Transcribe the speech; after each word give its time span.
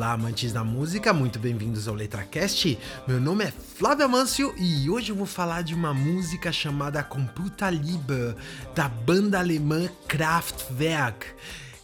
Olá, 0.00 0.12
amantes 0.12 0.50
da 0.50 0.64
música, 0.64 1.12
muito 1.12 1.38
bem-vindos 1.38 1.86
ao 1.86 1.94
LetraCast. 1.94 2.78
Meu 3.06 3.20
nome 3.20 3.44
é 3.44 3.50
Flávio 3.50 4.06
Amâncio 4.06 4.54
e 4.56 4.88
hoje 4.88 5.12
eu 5.12 5.14
vou 5.14 5.26
falar 5.26 5.60
de 5.60 5.74
uma 5.74 5.92
música 5.92 6.50
chamada 6.50 7.02
Computer 7.02 7.68
Liebe, 7.68 8.34
da 8.74 8.88
banda 8.88 9.38
alemã 9.38 9.90
Kraftwerk. 10.08 11.26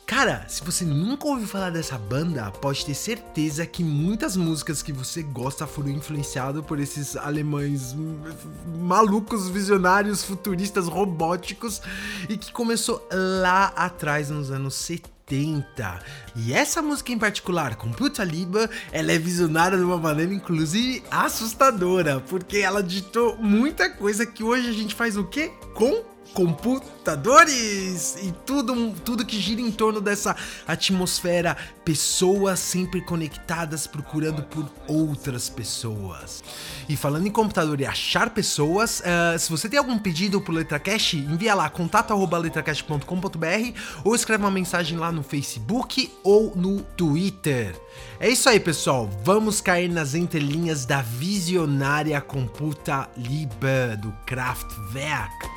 Cara, 0.06 0.46
se 0.48 0.64
você 0.64 0.82
nunca 0.82 1.26
ouviu 1.26 1.46
falar 1.46 1.68
dessa 1.68 1.98
banda, 1.98 2.50
pode 2.52 2.86
ter 2.86 2.94
certeza 2.94 3.66
que 3.66 3.84
muitas 3.84 4.34
músicas 4.34 4.82
que 4.82 4.94
você 4.94 5.22
gosta 5.22 5.66
foram 5.66 5.90
influenciadas 5.90 6.64
por 6.64 6.80
esses 6.80 7.16
alemães 7.16 7.94
malucos, 8.78 9.46
visionários, 9.50 10.24
futuristas, 10.24 10.86
robóticos 10.88 11.82
e 12.30 12.38
que 12.38 12.50
começou 12.50 13.06
lá 13.12 13.66
atrás 13.76 14.30
nos 14.30 14.50
anos 14.50 14.74
70. 14.74 15.15
80. 15.28 15.98
E 16.36 16.52
essa 16.52 16.80
música 16.80 17.12
em 17.12 17.18
particular, 17.18 17.74
Computer 17.74 18.24
Liebe, 18.24 18.68
ela 18.92 19.10
é 19.10 19.18
visionária 19.18 19.76
de 19.76 19.82
uma 19.82 19.98
maneira 19.98 20.32
inclusive 20.32 21.02
assustadora, 21.10 22.20
porque 22.20 22.58
ela 22.58 22.82
ditou 22.82 23.36
muita 23.36 23.90
coisa 23.90 24.24
que 24.24 24.44
hoje 24.44 24.68
a 24.68 24.72
gente 24.72 24.94
faz 24.94 25.16
o 25.16 25.24
quê? 25.24 25.50
Com 25.74 26.15
computadores 26.36 28.18
e 28.22 28.30
tudo, 28.44 28.92
tudo 29.02 29.24
que 29.24 29.40
gira 29.40 29.62
em 29.62 29.72
torno 29.72 30.02
dessa 30.02 30.36
atmosfera, 30.68 31.56
pessoas 31.82 32.58
sempre 32.58 33.00
conectadas 33.00 33.86
procurando 33.86 34.42
por 34.42 34.70
outras 34.86 35.48
pessoas. 35.48 36.44
E 36.86 36.94
falando 36.94 37.26
em 37.26 37.30
computador 37.30 37.80
e 37.80 37.86
achar 37.86 38.28
pessoas, 38.28 39.00
eh, 39.02 39.38
se 39.38 39.48
você 39.48 39.66
tem 39.66 39.78
algum 39.78 39.98
pedido 39.98 40.38
pro 40.38 40.52
LetraCast, 40.52 41.16
envia 41.16 41.54
lá 41.54 41.70
contato@letracast.com.br 41.70 43.80
ou 44.04 44.14
escreve 44.14 44.44
uma 44.44 44.50
mensagem 44.50 44.98
lá 44.98 45.10
no 45.10 45.22
Facebook 45.22 46.12
ou 46.22 46.54
no 46.54 46.82
Twitter. 46.82 47.74
É 48.20 48.28
isso 48.28 48.50
aí, 48.50 48.60
pessoal. 48.60 49.08
Vamos 49.24 49.62
cair 49.62 49.88
nas 49.88 50.14
entrelinhas 50.14 50.84
da 50.84 51.00
visionária 51.00 52.20
Computer 52.20 53.08
Liebe 53.16 53.96
do 54.02 54.12
Kraftwerk. 54.26 55.56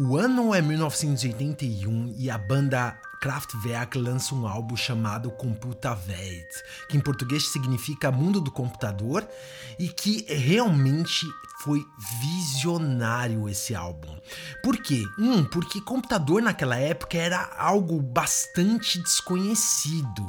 O 0.00 0.16
ano 0.16 0.54
é 0.54 0.62
1981 0.62 2.14
e 2.16 2.30
a 2.30 2.38
banda 2.38 2.96
Kraftwerk 3.20 3.98
lança 3.98 4.32
um 4.32 4.46
álbum 4.46 4.76
chamado 4.76 5.28
Computerwelt, 5.32 6.46
que 6.88 6.96
em 6.96 7.00
português 7.00 7.48
significa 7.48 8.12
Mundo 8.12 8.40
do 8.40 8.52
Computador, 8.52 9.26
e 9.76 9.88
que 9.88 10.24
realmente 10.32 11.26
foi 11.64 11.84
visionário 12.20 13.48
esse 13.48 13.74
álbum. 13.74 14.16
Por 14.62 14.76
quê? 14.76 15.02
Um, 15.18 15.44
porque 15.44 15.80
computador 15.80 16.40
naquela 16.40 16.76
época 16.76 17.18
era 17.18 17.52
algo 17.58 18.00
bastante 18.00 19.02
desconhecido. 19.02 20.24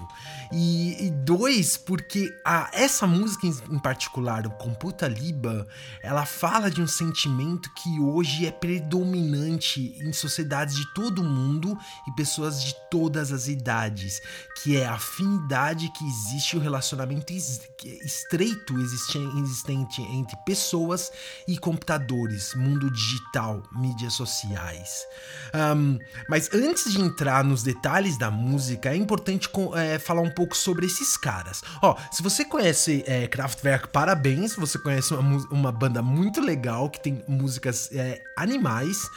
E, 0.51 1.05
e 1.05 1.11
dois, 1.11 1.77
porque 1.77 2.33
a, 2.43 2.71
essa 2.73 3.05
música 3.05 3.45
em, 3.45 3.55
em 3.69 3.77
particular, 3.77 4.47
o 4.47 4.51
Computer 4.51 5.07
Liebe, 5.07 5.65
ela 6.01 6.25
fala 6.25 6.71
de 6.71 6.81
um 6.81 6.87
sentimento 6.87 7.69
que 7.75 7.99
hoje 7.99 8.47
é 8.47 8.51
predominante 8.51 9.95
em 9.99 10.11
sociedades 10.11 10.75
de 10.75 10.91
todo 10.93 11.23
mundo 11.23 11.77
e 12.07 12.11
pessoas 12.15 12.63
de 12.63 12.75
todas 12.89 13.31
as 13.31 13.47
idades, 13.47 14.21
que 14.63 14.75
é 14.75 14.85
a 14.87 14.93
afinidade 14.93 15.91
que 15.91 16.03
existe 16.07 16.57
o 16.57 16.59
relacionamento 16.59 17.31
es- 17.31 17.61
estreito 18.03 18.75
existente 18.79 20.01
entre 20.01 20.35
pessoas 20.45 21.11
e 21.47 21.57
computadores, 21.59 22.55
mundo 22.55 22.89
digital, 22.91 23.61
mídias 23.71 24.13
sociais. 24.13 25.05
Ahn, 25.53 25.99
mas 26.27 26.49
antes 26.53 26.91
de 26.91 26.99
entrar 26.99 27.43
nos 27.43 27.61
detalhes 27.61 28.17
da 28.17 28.31
música, 28.31 28.89
é 28.89 28.95
importante 28.95 29.47
é, 29.75 29.99
falar 29.99 30.21
um 30.21 30.31
pouco 30.31 30.38
sobre 30.53 30.85
esses 30.85 31.17
caras. 31.17 31.63
Ó, 31.81 31.95
se 32.11 32.21
você 32.21 32.45
conhece 32.45 33.03
é, 33.07 33.27
Kraftwerk, 33.27 33.89
parabéns, 33.89 34.55
você 34.55 34.77
conhece 34.77 35.13
uma, 35.13 35.37
uma 35.51 35.71
banda 35.71 36.01
muito 36.01 36.41
legal 36.41 36.89
que 36.89 37.01
tem 37.01 37.23
músicas 37.27 37.89
é, 37.91 38.21
animais. 38.37 39.09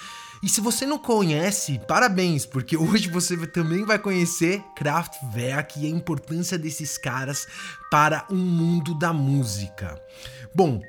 E 0.42 0.48
se 0.48 0.60
você 0.60 0.84
não 0.84 0.98
conhece, 0.98 1.80
parabéns, 1.86 2.44
porque 2.44 2.76
hoje 2.78 3.08
você 3.08 3.36
também 3.46 3.84
vai 3.84 3.98
conhecer 3.98 4.62
Kraftwerk 4.74 5.80
e 5.80 5.86
a 5.86 5.90
importância 5.90 6.58
desses 6.58 6.98
caras 6.98 7.46
para 7.90 8.24
o 8.28 8.34
mundo 8.34 8.98
da 8.98 9.12
música. 9.12 10.00
Bom, 10.54 10.82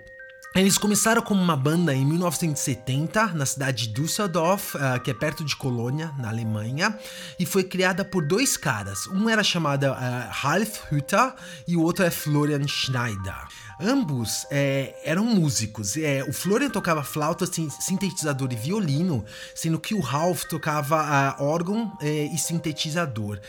eles 0.56 0.78
começaram 0.78 1.22
como 1.22 1.42
uma 1.42 1.58
banda 1.58 1.96
em 1.96 2.06
1970 2.06 3.28
na 3.34 3.46
cidade 3.46 3.88
de 3.88 3.94
Düsseldorf, 3.94 4.76
ah, 4.78 5.00
que 5.00 5.10
é 5.10 5.14
perto 5.14 5.44
de 5.44 5.56
Colônia, 5.56 6.14
na 6.20 6.30
Alemanha, 6.30 6.98
e 7.40 7.46
foi 7.46 7.64
criada 7.64 8.06
por 8.06 8.24
dois 8.26 8.56
caras. 8.56 9.08
Um 9.08 9.28
era 9.28 9.44
chamado 9.44 9.86
ah, 9.86 10.30
Ralf 10.32 10.92
Hütter 10.92 11.34
e 11.68 11.76
o 11.76 11.82
outro 11.82 12.06
é 12.06 12.12
Florian 12.12 12.68
Schneider. 12.68 13.48
Ambos 13.82 14.46
é, 14.52 14.94
eram 15.04 15.26
músicos. 15.26 15.98
É, 15.98 16.24
o 16.24 16.32
Florian 16.32 16.70
tocava 16.70 17.04
flauta, 17.04 17.48
sin- 17.48 17.72
sintetizador 17.72 18.50
e 18.52 18.56
violino, 18.56 19.26
sendo 19.56 19.80
que 19.80 19.96
o 19.96 20.00
Ralph 20.00 20.44
tocava 20.44 21.02
ah, 21.02 21.36
órgão 21.40 21.92
eh, 22.00 22.30
e 22.32 22.38
sintetizador. 22.38 23.40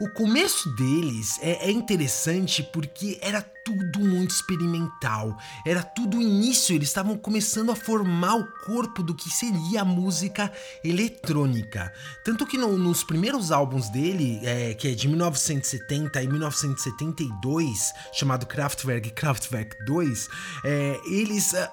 O 0.00 0.08
começo 0.10 0.68
deles 0.74 1.38
é, 1.40 1.68
é 1.68 1.70
interessante 1.70 2.62
porque 2.72 3.16
era 3.22 3.40
tudo 3.40 4.00
muito 4.00 4.30
experimental, 4.32 5.38
era 5.64 5.82
tudo 5.82 6.20
início, 6.20 6.74
eles 6.74 6.88
estavam 6.88 7.16
começando 7.16 7.70
a 7.70 7.76
formar 7.76 8.34
o 8.34 8.46
corpo 8.66 9.02
do 9.02 9.14
que 9.14 9.30
seria 9.30 9.82
a 9.82 9.84
música 9.84 10.52
eletrônica. 10.82 11.92
Tanto 12.24 12.44
que 12.44 12.58
no- 12.58 12.76
nos 12.76 13.04
primeiros 13.04 13.52
álbuns 13.52 13.88
dele, 13.88 14.40
é, 14.42 14.74
que 14.74 14.88
é 14.88 14.94
de 14.94 15.06
1970 15.08 16.22
e 16.22 16.28
1972, 16.28 17.92
chamado 18.12 18.46
Kraftwerk 18.46 19.08
e 19.08 19.12
Kraftwerk 19.12 19.76
2, 19.84 20.28
é, 20.64 21.00
eles. 21.06 21.54
ah, 21.54 21.72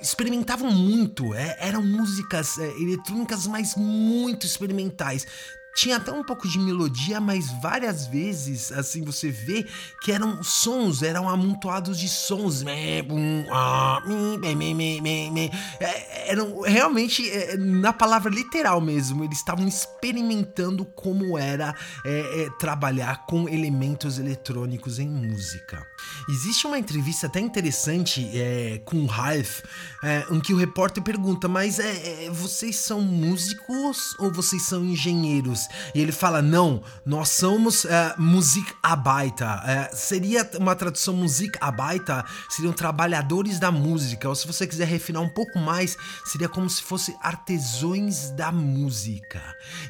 experimentavam 0.00 0.70
muito, 0.70 1.34
é, 1.34 1.54
eram 1.60 1.82
músicas 1.82 2.58
é, 2.58 2.66
eletrônicas, 2.80 3.46
mas 3.46 3.74
muito 3.76 4.46
experimentais. 4.46 5.26
Tinha 5.74 5.96
até 5.96 6.12
um 6.12 6.22
pouco 6.22 6.46
de 6.46 6.58
melodia, 6.58 7.18
mas 7.18 7.50
várias 7.62 8.06
vezes, 8.06 8.70
assim, 8.72 9.02
você 9.02 9.30
vê 9.30 9.66
que 10.02 10.12
eram 10.12 10.42
sons, 10.42 11.02
eram 11.02 11.28
amontoados 11.28 11.98
de 11.98 12.08
sons. 12.08 12.62
É, 15.80 15.92
Eram 16.26 16.60
realmente, 16.60 17.28
é, 17.30 17.56
na 17.56 17.92
palavra 17.92 18.30
literal 18.30 18.80
mesmo, 18.80 19.24
eles 19.24 19.38
estavam 19.38 19.66
experimentando 19.66 20.84
como 20.84 21.38
era 21.38 21.74
é, 22.04 22.44
é, 22.44 22.50
trabalhar 22.58 23.26
com 23.26 23.48
elementos 23.48 24.18
eletrônicos 24.18 24.98
em 24.98 25.08
música. 25.08 25.91
Existe 26.28 26.66
uma 26.66 26.78
entrevista 26.78 27.26
até 27.26 27.40
interessante 27.40 28.30
é, 28.34 28.80
com 28.84 28.98
o 29.02 29.06
Ralph, 29.06 29.60
é, 30.02 30.26
em 30.30 30.40
que 30.40 30.54
o 30.54 30.56
repórter 30.56 31.02
pergunta: 31.02 31.48
Mas 31.48 31.78
é, 31.78 32.26
é, 32.26 32.30
vocês 32.30 32.76
são 32.76 33.00
músicos 33.00 34.14
ou 34.18 34.32
vocês 34.32 34.62
são 34.62 34.84
engenheiros? 34.84 35.68
e 35.94 36.00
ele 36.00 36.12
fala: 36.12 36.40
não, 36.40 36.82
nós 37.04 37.30
somos 37.30 37.84
é, 37.84 38.14
Musikarbeiter. 38.18 39.46
É, 39.64 39.90
seria 39.94 40.48
uma 40.58 40.74
tradução 40.74 41.14
Musikarbeiter, 41.14 42.24
seriam 42.48 42.72
trabalhadores 42.72 43.58
da 43.58 43.70
música. 43.70 44.28
Ou 44.28 44.34
se 44.34 44.46
você 44.46 44.66
quiser 44.66 44.86
refinar 44.86 45.22
um 45.22 45.28
pouco 45.28 45.58
mais, 45.58 45.96
seria 46.24 46.48
como 46.48 46.68
se 46.68 46.82
fosse 46.82 47.16
artesões 47.22 48.30
da 48.30 48.50
música. 48.52 49.42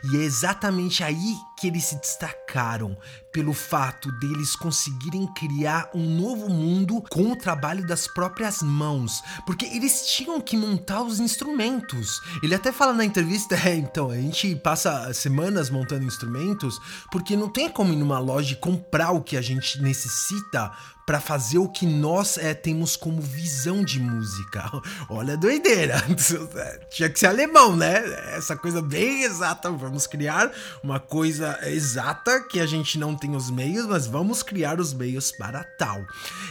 E 0.04 0.16
é 0.16 0.20
exatamente 0.20 1.02
aí 1.02 1.34
que 1.62 1.68
eles 1.68 1.84
se 1.84 1.94
destacaram 1.94 2.96
pelo 3.30 3.52
fato 3.52 4.10
deles 4.18 4.56
conseguirem 4.56 5.32
criar 5.32 5.88
um 5.94 6.02
novo 6.02 6.48
mundo 6.48 7.00
com 7.08 7.30
o 7.30 7.36
trabalho 7.36 7.86
das 7.86 8.08
próprias 8.08 8.62
mãos, 8.62 9.22
porque 9.46 9.66
eles 9.66 10.08
tinham 10.08 10.40
que 10.40 10.56
montar 10.56 11.02
os 11.02 11.20
instrumentos. 11.20 12.20
Ele 12.42 12.56
até 12.56 12.72
fala 12.72 12.92
na 12.92 13.04
entrevista, 13.04 13.54
é, 13.64 13.76
então, 13.76 14.10
a 14.10 14.16
gente 14.16 14.56
passa 14.56 15.14
semanas 15.14 15.70
montando 15.70 16.04
instrumentos 16.04 16.80
porque 17.12 17.36
não 17.36 17.48
tem 17.48 17.68
como 17.68 17.92
ir 17.92 17.96
numa 17.96 18.18
loja 18.18 18.54
e 18.54 18.56
comprar 18.56 19.12
o 19.12 19.22
que 19.22 19.36
a 19.36 19.40
gente 19.40 19.80
necessita 19.80 20.72
para 21.06 21.20
fazer 21.20 21.58
o 21.58 21.68
que 21.68 21.86
nós 21.86 22.38
é, 22.38 22.54
temos 22.54 22.96
como 22.96 23.20
visão 23.20 23.84
de 23.84 24.00
música. 24.00 24.70
Olha 25.08 25.34
a 25.34 25.36
doideira. 25.36 26.02
Tinha 26.90 27.10
que 27.10 27.18
ser 27.18 27.26
alemão, 27.26 27.76
né? 27.76 28.02
Essa 28.36 28.56
coisa 28.56 28.80
bem 28.80 29.24
exata. 29.24 29.70
Vamos 29.70 30.06
criar 30.06 30.50
uma 30.82 31.00
coisa 31.00 31.58
exata 31.68 32.40
que 32.40 32.60
a 32.60 32.66
gente 32.66 32.98
não 32.98 33.16
tem 33.16 33.34
os 33.34 33.50
meios, 33.50 33.86
mas 33.86 34.06
vamos 34.06 34.42
criar 34.42 34.80
os 34.80 34.92
meios 34.92 35.32
para 35.32 35.64
tal. 35.64 36.04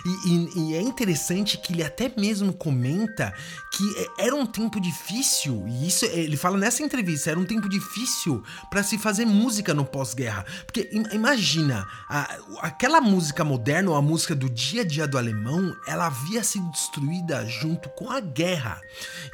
E, 0.05 0.29
e, 0.29 0.59
e 0.59 0.75
é 0.75 0.81
interessante 0.81 1.57
que 1.57 1.73
ele 1.73 1.83
até 1.83 2.11
mesmo 2.17 2.53
comenta 2.53 3.33
que 3.71 4.07
era 4.17 4.35
um 4.35 4.45
tempo 4.45 4.81
difícil, 4.81 5.65
e 5.65 5.87
isso 5.87 6.05
ele 6.05 6.35
fala 6.35 6.57
nessa 6.57 6.83
entrevista, 6.83 7.31
era 7.31 7.39
um 7.39 7.45
tempo 7.45 7.69
difícil 7.69 8.43
para 8.69 8.83
se 8.83 8.97
fazer 8.97 9.25
música 9.25 9.73
no 9.73 9.85
pós-guerra. 9.85 10.45
Porque 10.65 10.89
imagina, 11.11 11.87
a, 12.09 12.37
aquela 12.61 12.99
música 12.99 13.45
moderna, 13.45 13.91
ou 13.91 13.95
a 13.95 14.01
música 14.01 14.35
do 14.41 14.49
dia 14.49 14.81
a 14.81 14.85
dia 14.85 15.07
do 15.07 15.19
alemão, 15.19 15.77
ela 15.85 16.07
havia 16.07 16.43
sido 16.43 16.67
destruída 16.71 17.45
junto 17.45 17.89
com 17.89 18.09
a 18.09 18.19
guerra. 18.19 18.81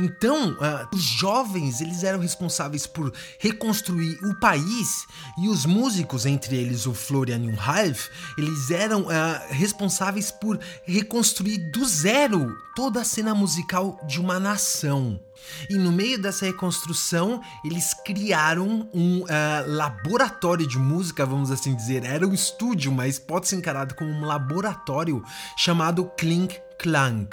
Então, 0.01 0.51
uh, 0.51 0.93
os 0.93 1.01
jovens, 1.01 1.79
eles 1.79 2.03
eram 2.03 2.19
responsáveis 2.19 2.85
por 2.85 3.13
reconstruir 3.39 4.19
o 4.25 4.37
país 4.37 5.07
e 5.37 5.47
os 5.47 5.65
músicos, 5.65 6.25
entre 6.25 6.57
eles 6.57 6.85
o 6.85 6.93
Florian 6.93 7.37
e 7.37 8.41
eles 8.41 8.69
eram 8.69 9.03
uh, 9.03 9.07
responsáveis 9.49 10.29
por 10.29 10.59
reconstruir 10.83 11.57
do 11.71 11.85
zero 11.85 12.53
toda 12.75 12.99
a 12.99 13.05
cena 13.05 13.33
musical 13.33 13.97
de 14.05 14.19
uma 14.19 14.41
nação. 14.41 15.21
E 15.69 15.75
no 15.75 15.91
meio 15.91 16.21
dessa 16.21 16.45
reconstrução, 16.45 17.41
eles 17.63 17.93
criaram 18.05 18.89
um 18.93 19.21
uh, 19.21 19.27
laboratório 19.65 20.67
de 20.67 20.77
música, 20.77 21.25
vamos 21.25 21.51
assim 21.51 21.75
dizer. 21.75 22.03
Era 22.03 22.27
um 22.27 22.33
estúdio, 22.33 22.91
mas 22.91 23.19
pode 23.19 23.47
ser 23.47 23.55
encarado 23.55 23.95
como 23.95 24.09
um 24.09 24.25
laboratório 24.25 25.23
chamado 25.57 26.05
Klink 26.17 26.59
Klang, 26.77 27.27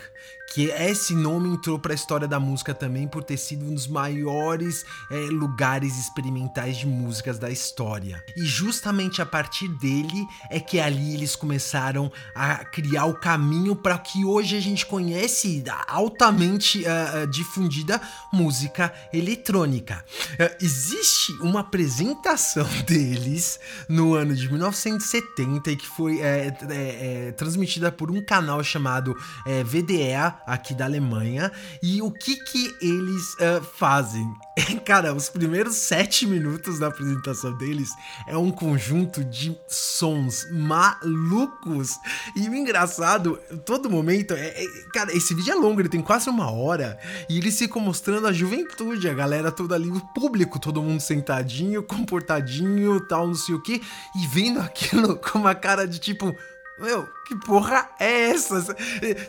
que 0.55 0.71
esse 0.71 1.17
nome 1.17 1.49
entrou 1.49 1.81
para 1.81 1.93
a 1.93 1.97
história 1.97 2.29
da 2.29 2.39
música 2.39 2.73
também 2.73 3.09
por 3.09 3.25
ter 3.25 3.37
sido 3.37 3.65
um 3.65 3.75
dos 3.75 3.89
maiores 3.89 4.85
é, 5.11 5.17
lugares 5.27 5.99
experimentais 5.99 6.77
de 6.77 6.87
músicas 6.87 7.41
da 7.41 7.51
história. 7.51 8.25
E 8.37 8.47
justamente 8.47 9.21
a 9.21 9.27
partir 9.27 9.67
dele 9.67 10.25
é 10.49 10.61
que 10.61 10.79
ali 10.79 11.13
eles 11.13 11.35
começaram 11.35 12.11
a 12.37 12.65
criar 12.65 13.07
o 13.07 13.15
caminho 13.15 13.75
para 13.75 13.99
que 13.99 14.25
hoje 14.25 14.57
a 14.57 14.61
gente 14.61 14.87
conhece 14.87 15.65
altamente 15.89 16.85
uh, 16.85 17.27
difundida 17.27 18.01
música 18.33 18.95
eletrônica. 19.13 20.05
Uh, 20.35 20.65
existe 20.65 21.33
uma 21.41 21.61
apresentação 21.61 22.69
deles 22.87 23.59
no 23.89 24.15
ano 24.15 24.37
de 24.37 24.49
1970 24.49 25.73
e 25.73 25.77
que 25.77 25.87
foi 25.89 26.21
é, 26.21 26.57
é, 26.71 27.33
transmitida 27.33 27.91
por 27.91 28.09
um 28.09 28.23
canal 28.23 28.63
chamado 28.63 29.17
VDE 29.65 30.44
aqui 30.47 30.75
da 30.75 30.85
Alemanha. 30.85 31.51
E 31.83 32.03
o 32.03 32.11
que 32.11 32.37
que 32.37 32.75
eles 32.81 33.35
uh, 33.35 33.63
fazem? 33.77 34.33
Cara, 34.85 35.15
os 35.15 35.29
primeiros 35.29 35.77
sete 35.77 36.27
minutos 36.27 36.79
da 36.79 36.89
apresentação 36.89 37.57
deles 37.57 37.91
é 38.27 38.37
um 38.37 38.51
conjunto 38.51 39.25
de 39.25 39.57
sons 39.69 40.47
malucos. 40.51 41.99
E 42.37 42.49
o 42.49 42.55
engraçado, 42.55 43.39
todo 43.65 43.91
momento, 43.91 44.35
é, 44.35 44.49
é, 44.49 44.67
cara, 44.93 45.15
esse 45.17 45.35
vídeo 45.35 45.53
é 45.53 45.57
longo, 45.57 45.81
ele 45.81 45.89
tem 45.89 46.01
quase 46.01 46.29
uma 46.29 46.51
hora. 46.51 46.99
E 47.29 47.39
eles 47.39 47.59
ficam 47.59 47.81
mostrando 47.81 48.27
a 48.27 48.33
juventude, 48.33 49.09
a 49.09 49.15
galera 49.15 49.51
toda 49.51 49.75
ali, 49.75 49.91
o 49.91 50.01
público, 50.15 50.59
todo 50.59 50.83
mundo 50.83 51.01
sentadinho, 51.01 51.83
comportadinho, 51.83 53.01
tal, 53.01 53.27
não 53.27 53.35
sei 53.35 53.55
o 53.55 53.63
que, 53.63 53.83
e 54.17 54.27
vendo 54.29 54.61
aquilo 54.63 55.17
com 55.17 55.39
uma 55.39 55.55
cara 55.55 55.87
de 55.87 55.99
tipo 55.99 56.35
meu, 56.79 57.09
que 57.27 57.37
porra 57.37 57.89
é 58.01 58.31
essa? 58.31 58.75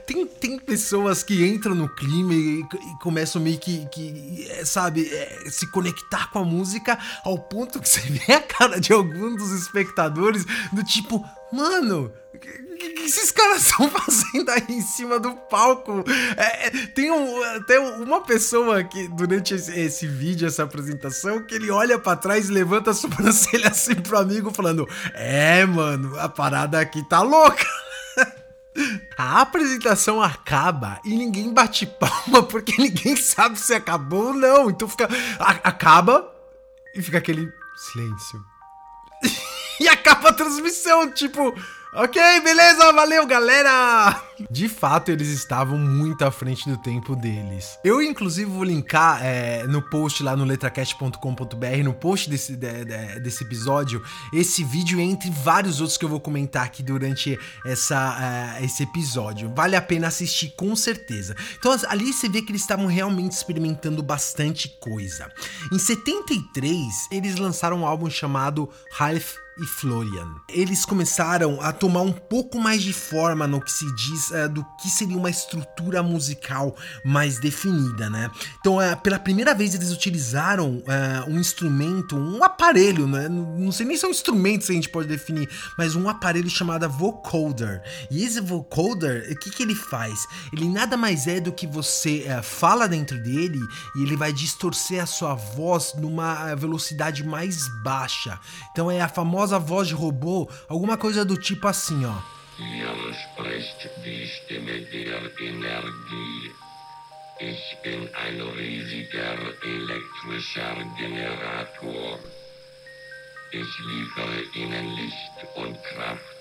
Tem, 0.05 0.25
tem 0.25 0.57
pessoas 0.57 1.23
que 1.23 1.45
entram 1.45 1.75
no 1.75 1.87
clima 1.87 2.33
e, 2.33 2.61
e 2.61 2.99
começam 3.01 3.41
meio 3.41 3.59
que, 3.59 3.85
que 3.87 4.47
é, 4.49 4.65
sabe, 4.65 5.07
é, 5.07 5.49
se 5.49 5.69
conectar 5.71 6.31
com 6.31 6.39
a 6.39 6.43
música 6.43 6.97
ao 7.23 7.37
ponto 7.37 7.79
que 7.79 7.87
você 7.87 8.01
vê 8.09 8.33
a 8.33 8.41
cara 8.41 8.79
de 8.79 8.91
alguns 8.91 9.37
dos 9.37 9.51
espectadores 9.51 10.43
do 10.73 10.83
tipo, 10.83 11.23
mano, 11.51 12.11
esses 13.05 13.31
caras 13.31 13.65
estão 13.67 13.89
fazendo 13.89 14.49
aí 14.49 14.65
em 14.69 14.81
cima 14.81 15.19
do 15.19 15.33
palco? 15.33 16.03
É, 16.37 16.67
é, 16.67 16.69
tem 16.87 17.11
um, 17.11 17.43
até 17.55 17.79
uma 17.79 18.21
pessoa 18.21 18.83
que, 18.83 19.07
durante 19.07 19.53
esse, 19.53 19.77
esse, 19.79 20.07
vídeo, 20.07 20.47
essa 20.47 20.63
apresentação, 20.63 21.43
que 21.43 21.55
ele 21.55 21.71
olha 21.71 21.99
para 21.99 22.17
trás 22.17 22.49
e 22.49 22.51
levanta 22.51 22.91
a 22.91 22.93
sobrancelha 22.93 23.69
assim 23.71 23.95
pro 23.95 24.17
amigo, 24.17 24.51
falando: 24.51 24.87
É, 25.13 25.65
mano, 25.65 26.19
a 26.19 26.27
parada 26.27 26.79
aqui 26.79 27.03
tá 27.07 27.21
louca. 27.21 27.65
A 29.17 29.39
apresentação 29.39 30.21
acaba 30.21 30.99
e 31.05 31.15
ninguém 31.15 31.53
bate 31.53 31.85
palma 31.85 32.43
porque 32.43 32.73
ninguém 32.77 33.15
sabe 33.15 33.57
se 33.57 33.73
acabou 33.73 34.27
ou 34.27 34.33
não. 34.33 34.69
Então 34.69 34.85
fica. 34.85 35.07
A, 35.39 35.51
acaba 35.51 36.29
e 36.93 37.01
fica 37.01 37.17
aquele 37.19 37.49
silêncio. 37.77 38.43
e 39.79 39.87
acaba 39.87 40.29
a 40.29 40.33
transmissão, 40.33 41.09
tipo. 41.11 41.53
Ok, 41.97 42.21
beleza, 42.41 42.91
valeu, 42.91 43.25
galera! 43.25 44.21
De 44.51 44.67
fato, 44.67 45.11
eles 45.11 45.29
estavam 45.29 45.77
muito 45.77 46.25
à 46.25 46.29
frente 46.29 46.69
do 46.69 46.75
tempo 46.77 47.15
deles. 47.15 47.79
Eu, 47.85 48.01
inclusive, 48.01 48.51
vou 48.51 48.65
linkar 48.65 49.23
é, 49.23 49.65
no 49.65 49.81
post 49.81 50.21
lá 50.21 50.35
no 50.35 50.43
letracast.com.br, 50.43 51.83
no 51.85 51.93
post 51.93 52.29
desse, 52.29 52.57
de, 52.57 52.83
de, 52.83 53.19
desse 53.21 53.45
episódio, 53.45 54.03
esse 54.33 54.61
vídeo 54.61 54.99
entre 54.99 55.29
vários 55.29 55.79
outros 55.79 55.97
que 55.97 56.03
eu 56.03 56.09
vou 56.09 56.19
comentar 56.19 56.65
aqui 56.65 56.83
durante 56.83 57.39
essa, 57.65 58.57
uh, 58.59 58.65
esse 58.65 58.83
episódio. 58.83 59.49
Vale 59.55 59.77
a 59.77 59.81
pena 59.81 60.07
assistir 60.07 60.49
com 60.49 60.75
certeza. 60.75 61.33
Então, 61.57 61.73
ali 61.87 62.11
você 62.11 62.27
vê 62.27 62.41
que 62.41 62.51
eles 62.51 62.61
estavam 62.61 62.87
realmente 62.87 63.31
experimentando 63.31 64.03
bastante 64.03 64.67
coisa. 64.81 65.31
Em 65.71 65.79
73, 65.79 67.07
eles 67.09 67.37
lançaram 67.37 67.79
um 67.79 67.87
álbum 67.87 68.09
chamado 68.09 68.69
Half 68.99 69.44
e 69.57 69.65
Florian. 69.65 70.35
Eles 70.49 70.85
começaram 70.85 71.61
a 71.61 71.71
tomar 71.71 72.01
um 72.01 72.11
pouco 72.11 72.59
mais 72.59 72.83
de 72.83 72.91
forma 72.91 73.47
no 73.47 73.61
que 73.61 73.71
se 73.71 73.85
diz 73.95 74.29
uh, 74.31 74.49
do 74.49 74.65
que 74.81 74.89
seria 74.89 75.17
uma 75.17 75.29
estrutura 75.29 76.03
musical 76.03 76.75
mais 77.03 77.39
definida, 77.39 78.09
né? 78.09 78.29
Então, 78.59 78.77
uh, 78.77 78.97
pela 79.01 79.17
primeira 79.17 79.53
vez 79.53 79.73
eles 79.73 79.91
utilizaram 79.91 80.77
uh, 80.79 81.29
um 81.29 81.39
instrumento, 81.39 82.17
um 82.17 82.43
aparelho, 82.43 83.07
né? 83.07 83.29
Não 83.29 83.71
sei 83.71 83.85
nem 83.85 83.95
se 83.95 84.05
é 84.05 84.07
um 84.07 84.11
instrumento 84.11 84.65
se 84.65 84.71
a 84.71 84.75
gente 84.75 84.89
pode 84.89 85.07
definir, 85.07 85.49
mas 85.77 85.95
um 85.95 86.09
aparelho 86.09 86.49
chamado 86.49 86.89
vocoder. 86.89 87.81
E 88.11 88.23
esse 88.23 88.41
vocoder, 88.41 89.31
o 89.31 89.35
que, 89.39 89.49
que 89.49 89.63
ele 89.63 89.75
faz? 89.75 90.27
Ele 90.51 90.67
nada 90.67 90.97
mais 90.97 91.27
é 91.27 91.39
do 91.39 91.51
que 91.51 91.65
você 91.65 92.25
fala 92.43 92.87
dentro 92.87 93.17
dele 93.21 93.59
e 93.95 94.03
ele 94.03 94.15
vai 94.15 94.33
distorcer 94.33 95.01
a 95.01 95.05
sua 95.05 95.33
voz 95.33 95.93
numa 95.97 96.53
velocidade 96.55 97.23
mais 97.23 97.67
baixa. 97.83 98.39
Então 98.71 98.91
é 98.91 99.01
a 99.01 99.07
famosa 99.07 99.44
famosa 99.45 99.59
voz 99.59 99.87
de 99.87 99.93
robô, 99.93 100.49
alguma 100.67 100.97
coisa 100.97 101.23
do 101.23 101.37
tipo 101.37 101.67
assim, 101.67 102.03
ó. 102.05 102.15
Ich 107.37 107.77
bin 107.83 108.09
ein 108.13 108.41
riesiger 108.57 109.37
elektrischer 109.61 110.77
Generator. 110.97 112.17
Ich 113.51 113.79
liefere 113.79 114.41
Ihnen 114.55 114.95
Licht 114.95 115.37
und 115.55 115.77
Kraft 115.83 116.34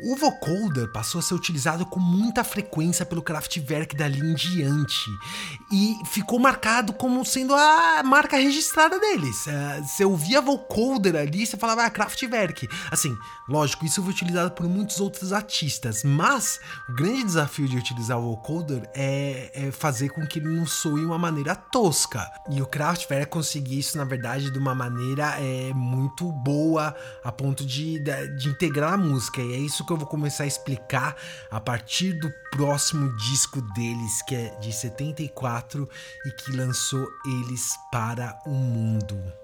O 0.00 0.16
vocoder 0.16 0.88
passou 0.88 1.20
a 1.20 1.22
ser 1.22 1.34
utilizado 1.34 1.86
com 1.86 2.00
muita 2.00 2.42
frequência 2.42 3.06
pelo 3.06 3.22
Kraftwerk 3.22 3.94
dali 3.94 4.18
em 4.18 4.34
diante 4.34 5.08
e 5.72 5.94
ficou 6.06 6.38
marcado 6.40 6.92
como 6.92 7.24
sendo 7.24 7.54
a 7.54 8.02
marca 8.02 8.36
registrada 8.36 8.98
deles. 8.98 9.46
Uh, 9.46 9.84
você 9.84 10.04
ouvia 10.04 10.40
vocoder 10.40 11.14
ali, 11.14 11.46
você 11.46 11.56
falava 11.56 11.84
ah, 11.84 11.90
Kraftwerk. 11.90 12.68
Assim, 12.90 13.16
lógico, 13.48 13.84
isso 13.84 14.02
foi 14.02 14.10
utilizado 14.10 14.50
por 14.50 14.66
muitos 14.68 14.98
outros 14.98 15.32
artistas, 15.32 16.02
mas 16.02 16.58
o 16.88 16.92
grande 16.92 17.24
desafio 17.24 17.68
de 17.68 17.76
utilizar 17.76 18.18
o 18.18 18.30
vocoder 18.30 18.90
é, 18.94 19.50
é 19.54 19.70
fazer 19.70 20.08
com 20.08 20.26
que 20.26 20.40
ele 20.40 20.48
não 20.48 20.66
soe 20.66 21.04
uma 21.04 21.18
maneira 21.18 21.54
tosca. 21.54 22.28
E 22.50 22.60
o 22.60 22.66
Kraftwerk 22.66 23.30
conseguiu 23.30 23.78
isso, 23.78 23.96
na 23.96 24.04
verdade, 24.04 24.50
de 24.50 24.58
uma 24.58 24.74
maneira 24.74 25.36
é, 25.38 25.72
muito 25.72 26.32
boa, 26.32 26.94
a 27.22 27.30
ponto 27.30 27.64
de, 27.64 28.00
de, 28.00 28.36
de 28.36 28.48
integrar 28.48 28.94
a 28.94 28.96
música. 28.96 29.40
E 29.40 29.52
é 29.52 29.58
isso 29.58 29.83
que 29.84 29.92
eu 29.92 29.96
vou 29.96 30.06
começar 30.06 30.44
a 30.44 30.46
explicar 30.46 31.16
a 31.50 31.60
partir 31.60 32.12
do 32.12 32.32
próximo 32.50 33.14
disco 33.16 33.60
deles, 33.74 34.22
que 34.22 34.34
é 34.34 34.54
de 34.60 34.72
74 34.72 35.88
e 36.26 36.30
que 36.30 36.52
lançou 36.52 37.06
eles 37.26 37.74
para 37.90 38.38
o 38.46 38.50
mundo. 38.50 39.43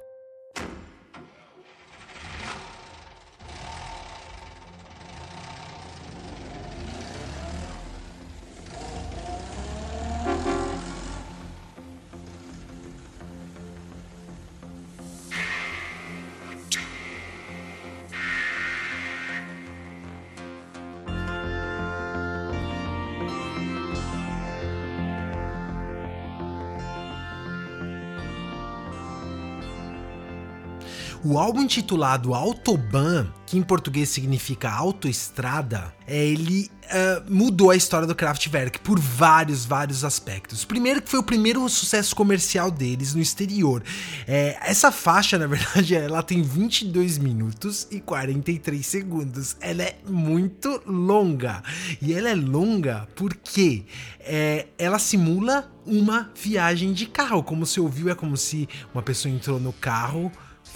Álbum 31.40 31.62
intitulado 31.62 32.34
Autobahn, 32.34 33.26
que 33.46 33.58
em 33.58 33.62
português 33.62 34.08
significa 34.08 34.70
autoestrada, 34.70 35.92
é, 36.06 36.24
ele 36.24 36.70
uh, 36.84 37.32
mudou 37.32 37.70
a 37.70 37.76
história 37.76 38.06
do 38.06 38.14
Kraftwerk 38.14 38.80
por 38.80 38.98
vários, 38.98 39.64
vários 39.64 40.04
aspectos. 40.04 40.64
Primeiro 40.64 41.00
que 41.02 41.08
foi 41.08 41.20
o 41.20 41.22
primeiro 41.22 41.68
sucesso 41.68 42.14
comercial 42.14 42.70
deles 42.70 43.14
no 43.14 43.20
exterior. 43.20 43.82
É, 44.26 44.56
essa 44.62 44.92
faixa, 44.92 45.38
na 45.38 45.46
verdade, 45.46 45.94
ela 45.96 46.22
tem 46.22 46.42
22 46.42 47.18
minutos 47.18 47.86
e 47.90 48.00
43 48.00 48.84
segundos. 48.86 49.56
Ela 49.60 49.82
é 49.82 49.96
muito 50.08 50.82
longa. 50.86 51.62
E 52.00 52.12
ela 52.12 52.28
é 52.28 52.34
longa 52.34 53.08
porque 53.14 53.84
é, 54.20 54.66
ela 54.78 54.98
simula 54.98 55.70
uma 55.86 56.30
viagem 56.34 56.92
de 56.92 57.06
carro. 57.06 57.42
Como 57.42 57.66
você 57.66 57.80
ouviu, 57.80 58.10
é 58.10 58.14
como 58.14 58.36
se 58.36 58.68
uma 58.92 59.02
pessoa 59.02 59.32
entrou 59.32 59.58
no 59.58 59.72
carro 59.72 60.30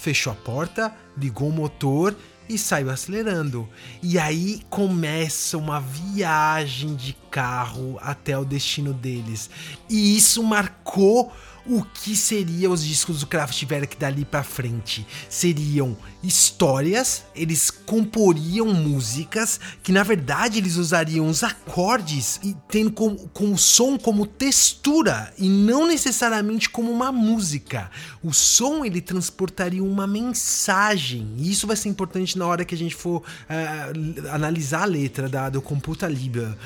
fechou 0.04 0.34
a 0.34 0.36
porta, 0.36 0.94
ligou 1.16 1.48
o 1.48 1.52
motor 1.52 2.14
e 2.46 2.58
saiu 2.58 2.90
acelerando. 2.90 3.66
E 4.02 4.18
aí 4.18 4.60
começa 4.68 5.56
uma 5.56 5.80
viagem 5.80 6.94
de 6.94 7.14
carro 7.30 7.98
até 8.02 8.36
o 8.36 8.44
destino 8.44 8.92
deles. 8.92 9.48
E 9.88 10.14
isso 10.14 10.42
marcou 10.42 11.32
o 11.66 11.82
que 11.82 12.14
seriam 12.14 12.72
os 12.72 12.84
discos 12.84 13.20
do 13.20 13.26
Kraftwerk 13.26 13.96
dali 13.96 14.24
para 14.24 14.42
frente. 14.42 15.06
Seriam 15.28 15.96
histórias, 16.22 17.24
eles 17.34 17.70
comporiam 17.70 18.66
músicas 18.66 19.60
que 19.82 19.92
na 19.92 20.02
verdade 20.02 20.58
eles 20.58 20.76
usariam 20.76 21.26
os 21.26 21.42
acordes 21.42 22.40
e 22.42 22.56
tendo 22.68 22.92
com, 22.92 23.16
com 23.28 23.52
o 23.52 23.58
som 23.58 23.98
como 23.98 24.26
textura 24.26 25.32
e 25.38 25.48
não 25.48 25.86
necessariamente 25.86 26.68
como 26.68 26.90
uma 26.90 27.10
música. 27.10 27.90
O 28.22 28.32
som 28.32 28.84
ele 28.84 29.00
transportaria 29.00 29.82
uma 29.82 30.06
mensagem 30.06 31.34
e 31.38 31.50
isso 31.50 31.66
vai 31.66 31.76
ser 31.76 31.88
importante 31.88 32.38
na 32.38 32.46
hora 32.46 32.64
que 32.64 32.74
a 32.74 32.78
gente 32.78 32.94
for 32.94 33.22
uh, 33.22 34.30
analisar 34.30 34.82
a 34.82 34.86
letra 34.86 35.28
da, 35.28 35.48
do 35.48 35.62
Computa 35.62 36.06
Libra 36.08 36.56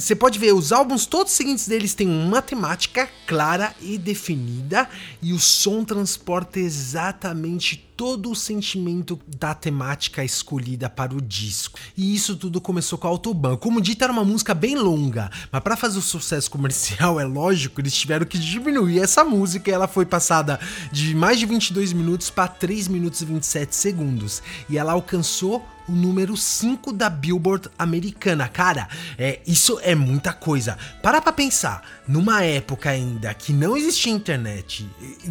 você 0.00 0.14
pode 0.14 0.38
ver, 0.38 0.52
os 0.52 0.72
álbuns 0.72 1.06
todos 1.06 1.32
seguintes 1.32 1.66
deles 1.66 1.94
têm 1.94 2.08
uma 2.08 2.42
temática 2.42 3.08
clara 3.26 3.74
e 3.80 3.96
definida, 3.96 4.88
e 5.22 5.32
o 5.32 5.38
som 5.38 5.84
transporta 5.84 6.60
exatamente 6.60 7.86
todo 7.96 8.30
o 8.30 8.36
sentimento 8.36 9.18
da 9.26 9.54
temática 9.54 10.22
escolhida 10.22 10.90
para 10.90 11.14
o 11.14 11.20
disco. 11.20 11.78
E 11.96 12.14
isso 12.14 12.36
tudo 12.36 12.60
começou 12.60 12.98
com 12.98 13.06
a 13.06 13.10
Autobahn. 13.10 13.56
Como 13.56 13.80
dito, 13.80 14.04
era 14.04 14.12
uma 14.12 14.24
música 14.24 14.52
bem 14.52 14.76
longa, 14.76 15.30
mas 15.50 15.62
para 15.62 15.76
fazer 15.76 15.98
o 15.98 16.02
sucesso 16.02 16.50
comercial, 16.50 17.18
é 17.18 17.24
lógico, 17.24 17.80
eles 17.80 17.94
tiveram 17.94 18.26
que 18.26 18.38
diminuir 18.38 19.00
essa 19.00 19.24
música 19.24 19.70
e 19.70 19.72
ela 19.72 19.88
foi 19.88 20.04
passada 20.04 20.60
de 20.92 21.14
mais 21.14 21.38
de 21.38 21.46
22 21.46 21.94
minutos 21.94 22.28
para 22.28 22.48
3 22.48 22.88
minutos 22.88 23.22
e 23.22 23.24
27 23.24 23.74
segundos. 23.74 24.42
E 24.68 24.76
ela 24.76 24.92
alcançou 24.92 25.64
o 25.88 25.92
número 25.92 26.36
5 26.36 26.92
da 26.92 27.08
Billboard 27.08 27.68
americana. 27.78 28.48
Cara, 28.48 28.88
é, 29.18 29.40
isso 29.46 29.78
é 29.82 29.94
muita 29.94 30.32
coisa. 30.32 30.76
Para 31.02 31.20
pra 31.20 31.32
pensar, 31.32 31.82
numa 32.06 32.42
época 32.42 32.90
ainda 32.90 33.32
que 33.34 33.52
não 33.52 33.76
existia 33.76 34.12
internet, 34.12 34.88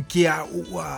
que 0.07 0.27
a, 0.27 0.45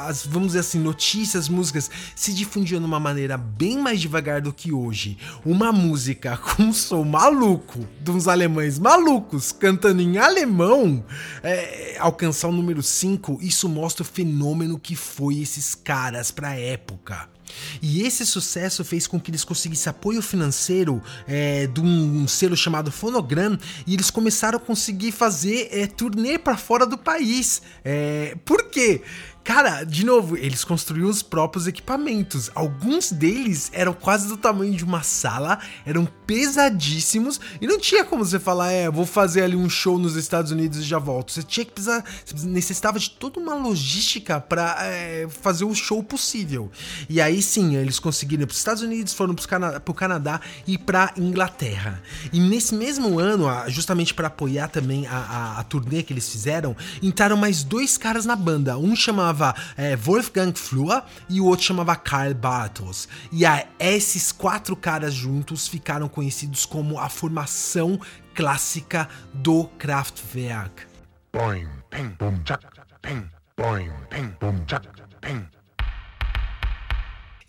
as, 0.07 0.25
vamos 0.25 0.49
dizer 0.49 0.59
assim, 0.59 0.79
notícias, 0.79 1.49
músicas 1.49 1.89
se 2.15 2.33
difundiam 2.33 2.79
de 2.79 2.85
uma 2.85 2.99
maneira 2.99 3.37
bem 3.37 3.77
mais 3.77 3.99
devagar 3.99 4.41
do 4.41 4.53
que 4.53 4.71
hoje. 4.71 5.17
Uma 5.45 5.71
música 5.71 6.37
com 6.37 6.63
um 6.63 6.73
som 6.73 7.03
maluco, 7.03 7.87
de 8.01 8.11
uns 8.11 8.27
alemães 8.27 8.79
malucos 8.79 9.51
cantando 9.51 10.01
em 10.01 10.17
alemão, 10.17 11.03
é, 11.43 11.97
alcançar 11.99 12.47
o 12.47 12.51
número 12.51 12.83
5, 12.83 13.39
isso 13.41 13.67
mostra 13.67 14.03
o 14.03 14.05
fenômeno 14.05 14.79
que 14.79 14.95
foi 14.95 15.39
esses 15.39 15.75
caras 15.75 16.31
pra 16.31 16.55
época. 16.55 17.36
E 17.81 18.01
esse 18.01 18.25
sucesso 18.25 18.83
fez 18.83 19.07
com 19.07 19.19
que 19.19 19.31
eles 19.31 19.43
conseguissem 19.43 19.89
apoio 19.89 20.21
financeiro 20.21 21.01
é, 21.27 21.67
de 21.67 21.81
um, 21.81 22.27
selo 22.27 22.55
chamado 22.55 22.91
Phonogram 22.91 23.57
e 23.85 23.93
eles 23.93 24.09
começaram 24.09 24.57
a 24.57 24.61
conseguir 24.61 25.11
fazer 25.11 25.69
é, 25.71 25.87
turnê 25.87 26.37
para 26.37 26.57
fora 26.57 26.85
do 26.85 26.97
país. 26.97 27.61
É, 27.83 28.35
por 28.45 28.69
quê? 28.69 29.01
Cara, 29.47 29.85
de 29.85 30.05
novo, 30.05 30.35
eles 30.35 30.65
construíam 30.65 31.09
os 31.09 31.21
próprios 31.23 31.67
equipamentos. 31.67 32.51
Alguns 32.53 33.13
deles 33.13 33.71
eram 33.73 33.93
quase 33.93 34.27
do 34.27 34.35
tamanho 34.35 34.75
de 34.75 34.83
uma 34.83 35.03
sala, 35.03 35.57
eram 35.85 36.05
pesadíssimos 36.05 37.39
e 37.61 37.65
não 37.65 37.79
tinha 37.79 38.03
como 38.03 38.25
você 38.25 38.39
falar, 38.39 38.73
é, 38.73 38.91
vou 38.91 39.05
fazer 39.05 39.43
ali 39.43 39.55
um 39.55 39.69
show 39.69 39.97
nos 39.97 40.17
Estados 40.17 40.51
Unidos 40.51 40.79
e 40.79 40.83
já 40.83 40.99
volto. 40.99 41.31
Você 41.31 41.43
tinha 41.43 41.65
que 41.65 41.71
precisar, 41.71 42.03
necessitava 42.43 42.99
de 42.99 43.09
toda 43.09 43.39
uma 43.39 43.55
logística 43.55 44.37
para 44.41 44.75
é, 44.81 45.29
fazer 45.29 45.63
o 45.63 45.73
show 45.73 46.03
possível. 46.03 46.69
E 47.07 47.21
aí 47.21 47.41
sim, 47.41 47.77
eles 47.77 47.99
conseguiram 47.99 48.43
ir 48.43 48.47
para 48.47 48.51
os 48.51 48.57
Estados 48.57 48.83
Unidos, 48.83 49.13
foram 49.13 49.33
para 49.33 49.81
o 49.87 49.93
Canadá 49.93 50.41
e 50.67 50.77
para 50.77 51.13
Inglaterra. 51.15 52.03
E 52.33 52.41
nesse 52.41 52.75
mesmo 52.75 53.17
ano, 53.17 53.45
justamente 53.69 54.13
para 54.13 54.27
apoiar 54.27 54.67
também 54.67 55.07
a, 55.07 55.15
a, 55.15 55.59
a 55.61 55.63
turnê 55.63 56.03
que 56.03 56.11
eles 56.11 56.27
fizeram, 56.29 56.75
entraram 57.01 57.37
mais 57.37 57.63
dois 57.63 57.97
caras 57.97 58.25
na 58.25 58.35
banda. 58.35 58.77
Um 58.77 58.93
chamava 58.93 59.36
chamava 59.37 59.55
é, 59.77 59.95
Wolfgang 59.95 60.53
Flur 60.55 61.03
e 61.29 61.39
o 61.39 61.45
outro 61.45 61.65
chamava 61.65 61.95
Karl 61.95 62.33
Bartos. 62.33 63.07
E 63.31 63.45
a, 63.45 63.67
esses 63.79 64.31
quatro 64.31 64.75
caras 64.75 65.13
juntos 65.13 65.67
ficaram 65.67 66.09
conhecidos 66.09 66.65
como 66.65 66.99
a 66.99 67.07
formação 67.07 67.99
clássica 68.33 69.07
do 69.33 69.65
Kraftwerk. 69.77 70.83
Boing, 71.31 71.67
ping, 71.89 72.15
boom, 72.19 72.41
chak, 72.45 72.65
ping, 73.01 73.29
boing, 73.57 73.91
ping, 74.09 74.33
boom, 74.39 74.65
chak, 74.67 74.87
ping. 75.21 75.45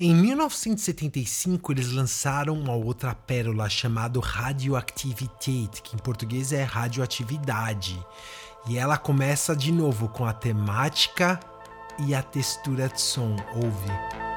Em 0.00 0.14
1975, 0.14 1.72
eles 1.72 1.90
lançaram 1.90 2.54
uma 2.54 2.72
outra 2.72 3.16
pérola 3.16 3.68
chamada 3.68 4.20
Radioaktivität, 4.20 5.82
que 5.82 5.96
em 5.96 5.98
português 5.98 6.52
é 6.52 6.62
radioatividade. 6.62 7.98
E 8.68 8.76
ela 8.76 8.98
começa 8.98 9.56
de 9.56 9.72
novo 9.72 10.08
com 10.08 10.26
a 10.26 10.32
temática 10.32 11.40
e 11.98 12.14
a 12.14 12.22
textura 12.22 12.88
de 12.88 13.00
som. 13.00 13.34
Ouve. 13.54 14.27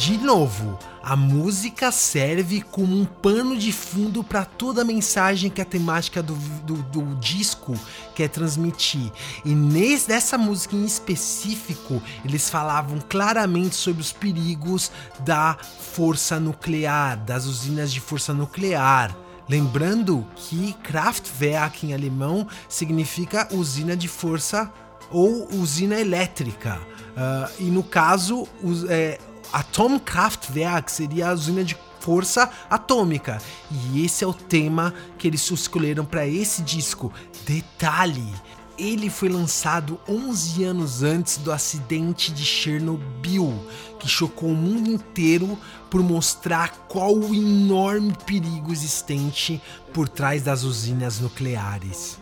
De 0.00 0.16
novo, 0.16 0.78
a 1.02 1.14
música 1.14 1.92
serve 1.92 2.62
como 2.62 2.98
um 2.98 3.04
pano 3.04 3.54
de 3.54 3.70
fundo 3.70 4.24
para 4.24 4.46
toda 4.46 4.80
a 4.80 4.84
mensagem 4.84 5.50
que 5.50 5.60
a 5.60 5.64
temática 5.64 6.22
do, 6.22 6.34
do, 6.64 6.76
do 6.84 7.16
disco 7.16 7.78
quer 8.14 8.30
transmitir. 8.30 9.12
E 9.44 9.50
nesse, 9.50 10.08
nessa 10.08 10.38
música 10.38 10.74
em 10.74 10.86
específico, 10.86 12.02
eles 12.24 12.48
falavam 12.48 12.98
claramente 13.10 13.74
sobre 13.74 14.00
os 14.00 14.10
perigos 14.10 14.90
da 15.18 15.58
força 15.92 16.40
nuclear, 16.40 17.18
das 17.18 17.44
usinas 17.44 17.92
de 17.92 18.00
força 18.00 18.32
nuclear. 18.32 19.14
Lembrando 19.46 20.26
que 20.34 20.72
Kraftwerk 20.82 21.86
em 21.86 21.92
alemão 21.92 22.48
significa 22.70 23.48
usina 23.52 23.94
de 23.94 24.08
força 24.08 24.72
ou 25.10 25.46
usina 25.52 26.00
elétrica. 26.00 26.80
Uh, 27.10 27.50
e 27.58 27.64
no 27.64 27.82
caso, 27.82 28.48
os, 28.62 28.88
é, 28.88 29.18
Atomkraftwerk 29.52 30.90
seria 30.90 31.30
a 31.30 31.32
usina 31.32 31.64
de 31.64 31.76
força 32.00 32.50
atômica. 32.68 33.40
E 33.70 34.04
esse 34.04 34.24
é 34.24 34.26
o 34.26 34.34
tema 34.34 34.94
que 35.18 35.28
eles 35.28 35.48
escolheram 35.50 36.04
para 36.04 36.26
esse 36.26 36.62
disco. 36.62 37.12
Detalhe, 37.46 38.32
ele 38.78 39.10
foi 39.10 39.28
lançado 39.28 40.00
11 40.08 40.64
anos 40.64 41.02
antes 41.02 41.36
do 41.36 41.52
acidente 41.52 42.32
de 42.32 42.44
Chernobyl, 42.44 43.66
que 43.98 44.08
chocou 44.08 44.50
o 44.50 44.56
mundo 44.56 44.90
inteiro 44.90 45.58
por 45.90 46.02
mostrar 46.02 46.86
qual 46.88 47.14
o 47.14 47.34
enorme 47.34 48.14
perigo 48.24 48.72
existente 48.72 49.60
por 49.92 50.08
trás 50.08 50.42
das 50.42 50.62
usinas 50.62 51.20
nucleares. 51.20 52.19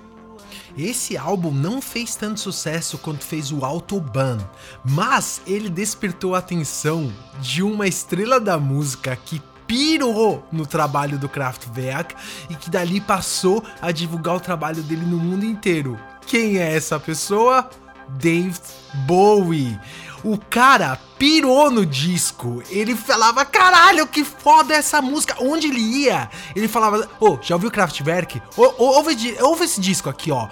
Esse 0.79 1.17
álbum 1.17 1.51
não 1.51 1.83
fez 1.83 2.15
tanto 2.15 2.39
sucesso 2.39 2.99
quanto 2.99 3.25
fez 3.25 3.51
o 3.51 3.65
Autobahn, 3.65 4.39
mas 4.85 5.43
ele 5.45 5.69
despertou 5.69 6.37
a 6.37 6.39
atenção 6.39 7.13
de 7.41 7.65
uma 7.65 7.89
estrela 7.89 8.39
da 8.39 8.61
música 8.61 9.17
que 9.17 9.43
pirou 9.67 10.47
no 10.53 10.65
trabalho 10.65 11.19
do 11.19 11.29
Kraftwerk 11.29 12.15
e 12.49 12.55
que 12.55 12.71
dali 12.71 13.01
passou 13.01 13.61
a 13.83 13.91
divulgar 13.91 14.37
o 14.37 14.41
trabalho 14.41 14.81
dele 14.85 15.05
no 15.05 15.19
mundo 15.19 15.45
inteiro. 15.45 15.99
Quem 16.25 16.59
é 16.59 16.77
essa 16.77 17.01
pessoa? 17.01 17.69
David 18.11 18.61
Bowie. 19.05 19.77
O 20.23 20.39
cara 20.39 20.97
pirou 21.19 21.71
no 21.71 21.85
disco. 21.85 22.63
Ele 22.71 22.95
falava, 22.95 23.45
caralho, 23.45 24.07
que 24.07 24.25
foda 24.25 24.75
essa 24.75 25.03
música. 25.03 25.37
Onde 25.41 25.67
ele 25.67 25.81
ia? 25.81 26.31
Ele 26.55 26.69
falava, 26.69 27.09
ô, 27.19 27.31
oh, 27.31 27.39
já 27.43 27.55
ouviu 27.57 27.71
Kraftwerk? 27.71 28.41
Oh, 28.57 28.73
oh, 28.79 28.85
ouve, 28.97 29.37
ouve 29.41 29.65
esse 29.65 29.81
disco 29.81 30.09
aqui, 30.09 30.31
ó. 30.31 30.49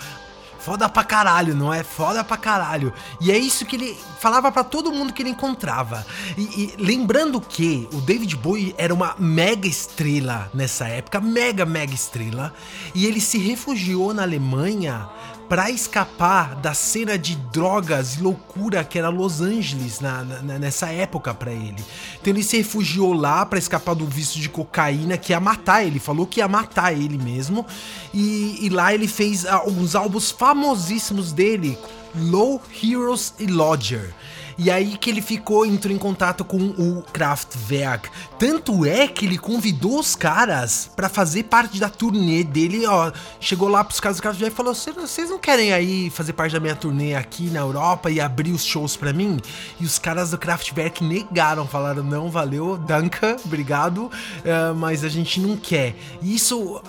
Foda 0.66 0.88
pra 0.88 1.04
caralho, 1.04 1.54
não 1.54 1.72
é? 1.72 1.84
Foda 1.84 2.24
pra 2.24 2.36
caralho. 2.36 2.92
E 3.20 3.30
é 3.30 3.38
isso 3.38 3.64
que 3.64 3.76
ele 3.76 3.96
falava 4.18 4.50
para 4.50 4.64
todo 4.64 4.90
mundo 4.90 5.12
que 5.12 5.22
ele 5.22 5.30
encontrava. 5.30 6.04
E, 6.36 6.42
e, 6.42 6.74
lembrando 6.76 7.40
que 7.40 7.88
o 7.92 8.00
David 8.00 8.34
Bowie 8.34 8.74
era 8.76 8.92
uma 8.92 9.14
mega 9.16 9.68
estrela 9.68 10.50
nessa 10.52 10.88
época, 10.88 11.20
mega, 11.20 11.64
mega 11.64 11.94
estrela. 11.94 12.52
E 12.92 13.06
ele 13.06 13.20
se 13.20 13.38
refugiou 13.38 14.12
na 14.12 14.22
Alemanha 14.22 15.08
para 15.48 15.70
escapar 15.70 16.56
da 16.56 16.74
cena 16.74 17.16
de 17.18 17.36
drogas 17.36 18.14
e 18.14 18.20
loucura 18.20 18.82
que 18.82 18.98
era 18.98 19.08
Los 19.08 19.40
Angeles 19.40 20.00
na, 20.00 20.22
na, 20.24 20.58
nessa 20.58 20.88
época 20.88 21.32
para 21.32 21.52
ele. 21.52 21.84
Então 22.20 22.32
ele 22.32 22.42
se 22.42 22.56
refugiou 22.56 23.12
lá 23.12 23.46
para 23.46 23.58
escapar 23.58 23.94
do 23.94 24.06
vício 24.06 24.40
de 24.40 24.48
cocaína 24.48 25.16
que 25.16 25.32
ia 25.32 25.40
matar 25.40 25.84
ele, 25.84 25.98
falou 25.98 26.26
que 26.26 26.40
ia 26.40 26.48
matar 26.48 26.92
ele 26.92 27.18
mesmo. 27.18 27.64
E, 28.12 28.58
e 28.62 28.68
lá 28.68 28.92
ele 28.92 29.06
fez 29.06 29.46
alguns 29.46 29.94
álbuns 29.94 30.30
famosíssimos 30.30 31.32
dele, 31.32 31.78
Low 32.14 32.60
Heroes 32.82 33.34
e 33.38 33.46
Lodger. 33.46 34.14
E 34.58 34.70
aí 34.70 34.96
que 34.96 35.10
ele 35.10 35.20
ficou, 35.20 35.66
entrou 35.66 35.94
em 35.94 35.98
contato 35.98 36.42
com 36.42 36.56
o 36.56 37.02
Kraftwerk. 37.12 38.08
Tanto 38.38 38.86
é 38.86 39.06
que 39.06 39.26
ele 39.26 39.36
convidou 39.36 39.98
os 39.98 40.16
caras 40.16 40.90
para 40.96 41.10
fazer 41.10 41.44
parte 41.44 41.78
da 41.78 41.90
turnê 41.90 42.42
dele, 42.42 42.86
ó. 42.86 43.12
Chegou 43.38 43.68
lá 43.68 43.84
pros 43.84 44.00
caras 44.00 44.16
do 44.16 44.22
Kraftwerk 44.22 44.54
e 44.54 44.56
falou: 44.56 44.74
vocês 44.74 45.28
não 45.28 45.38
querem 45.38 45.72
aí 45.74 46.08
fazer 46.08 46.32
parte 46.32 46.52
da 46.52 46.60
minha 46.60 46.74
turnê 46.74 47.14
aqui 47.14 47.50
na 47.50 47.60
Europa 47.60 48.10
e 48.10 48.18
abrir 48.18 48.52
os 48.52 48.64
shows 48.64 48.96
para 48.96 49.12
mim? 49.12 49.38
E 49.78 49.84
os 49.84 49.98
caras 49.98 50.30
do 50.30 50.38
Kraftwerk 50.38 51.04
negaram, 51.04 51.66
falaram: 51.66 52.02
não, 52.02 52.30
valeu, 52.30 52.78
danka, 52.78 53.36
obrigado, 53.44 54.06
uh, 54.06 54.74
mas 54.74 55.04
a 55.04 55.08
gente 55.08 55.38
não 55.38 55.56
quer. 55.56 55.94
E 56.22 56.34
isso 56.34 56.80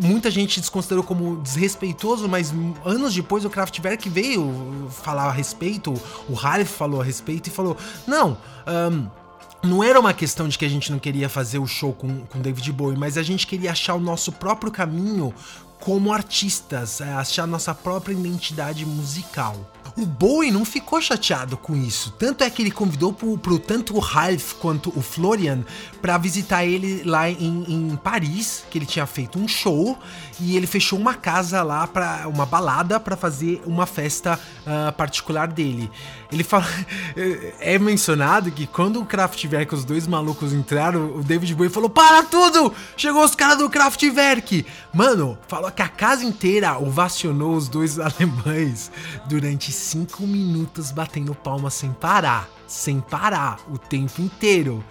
muita 0.00 0.30
gente 0.30 0.60
desconsiderou 0.60 1.02
como 1.02 1.36
desrespeitoso, 1.36 2.28
mas 2.28 2.52
anos 2.84 3.14
depois 3.14 3.46
o 3.46 3.50
Kraftwerk 3.50 4.10
veio 4.10 4.90
falar 4.90 5.24
a 5.24 5.32
respeito, 5.32 5.94
o 6.28 6.34
Ralph 6.34 6.68
falou 6.68 7.00
a 7.00 7.04
respeito 7.04 7.13
respeito 7.14 7.46
e 7.46 7.50
falou: 7.50 7.76
não, 8.06 8.36
um, 8.66 9.08
não 9.62 9.82
era 9.82 9.98
uma 9.98 10.12
questão 10.12 10.48
de 10.48 10.58
que 10.58 10.64
a 10.64 10.68
gente 10.68 10.90
não 10.90 10.98
queria 10.98 11.28
fazer 11.28 11.58
o 11.58 11.66
show 11.66 11.92
com, 11.92 12.26
com 12.26 12.40
David 12.40 12.70
Bowie, 12.72 12.98
mas 12.98 13.16
a 13.16 13.22
gente 13.22 13.46
queria 13.46 13.72
achar 13.72 13.94
o 13.94 14.00
nosso 14.00 14.32
próprio 14.32 14.70
caminho 14.70 15.32
como 15.80 16.12
artistas, 16.12 17.00
é, 17.00 17.12
achar 17.14 17.46
nossa 17.46 17.74
própria 17.74 18.12
identidade 18.12 18.84
musical. 18.84 19.54
O 19.96 20.04
Bowie 20.04 20.50
não 20.50 20.64
ficou 20.64 21.00
chateado 21.00 21.56
com 21.56 21.76
isso, 21.76 22.12
tanto 22.18 22.42
é 22.42 22.50
que 22.50 22.60
ele 22.60 22.72
convidou 22.72 23.12
pro, 23.12 23.38
pro 23.38 23.60
tanto 23.60 23.94
o 23.94 24.00
Ralph 24.00 24.54
quanto 24.54 24.92
o 24.96 25.00
Florian 25.00 25.64
para 26.02 26.18
visitar 26.18 26.64
ele 26.64 27.04
lá 27.04 27.30
em, 27.30 27.64
em, 27.68 27.96
Paris, 27.96 28.64
que 28.68 28.76
ele 28.76 28.86
tinha 28.86 29.06
feito 29.06 29.38
um 29.38 29.46
show 29.46 29.96
e 30.40 30.56
ele 30.56 30.66
fechou 30.66 30.98
uma 30.98 31.14
casa 31.14 31.62
lá 31.62 31.86
para 31.86 32.26
uma 32.26 32.44
balada 32.44 32.98
para 32.98 33.16
fazer 33.16 33.62
uma 33.64 33.86
festa 33.86 34.38
uh, 34.66 34.92
particular 34.94 35.46
dele. 35.46 35.88
Ele 36.32 36.42
fala, 36.42 36.66
é 37.60 37.78
mencionado 37.78 38.50
que 38.50 38.66
quando 38.66 39.00
o 39.00 39.06
Kraftwerk 39.06 39.72
os 39.72 39.84
dois 39.84 40.08
malucos 40.08 40.52
entraram, 40.52 41.16
o 41.16 41.22
David 41.22 41.54
Bowie 41.54 41.70
falou: 41.70 41.88
"Para 41.88 42.24
tudo! 42.24 42.74
Chegou 42.96 43.24
os 43.24 43.36
caras 43.36 43.58
do 43.58 43.70
Kraftwerk!" 43.70 44.66
Mano, 44.92 45.38
falou 45.46 45.70
que 45.70 45.82
a 45.82 45.88
casa 45.88 46.24
inteira 46.24 46.76
ovacionou 46.78 47.54
os 47.54 47.68
dois 47.68 47.98
alemães 48.00 48.90
durante 49.26 49.70
cinco 49.84 50.26
minutos 50.26 50.90
batendo 50.90 51.34
palma 51.34 51.70
sem 51.70 51.92
parar. 51.92 52.48
Sem 52.66 53.00
parar, 53.00 53.60
o 53.70 53.78
tempo 53.78 54.20
inteiro. 54.20 54.82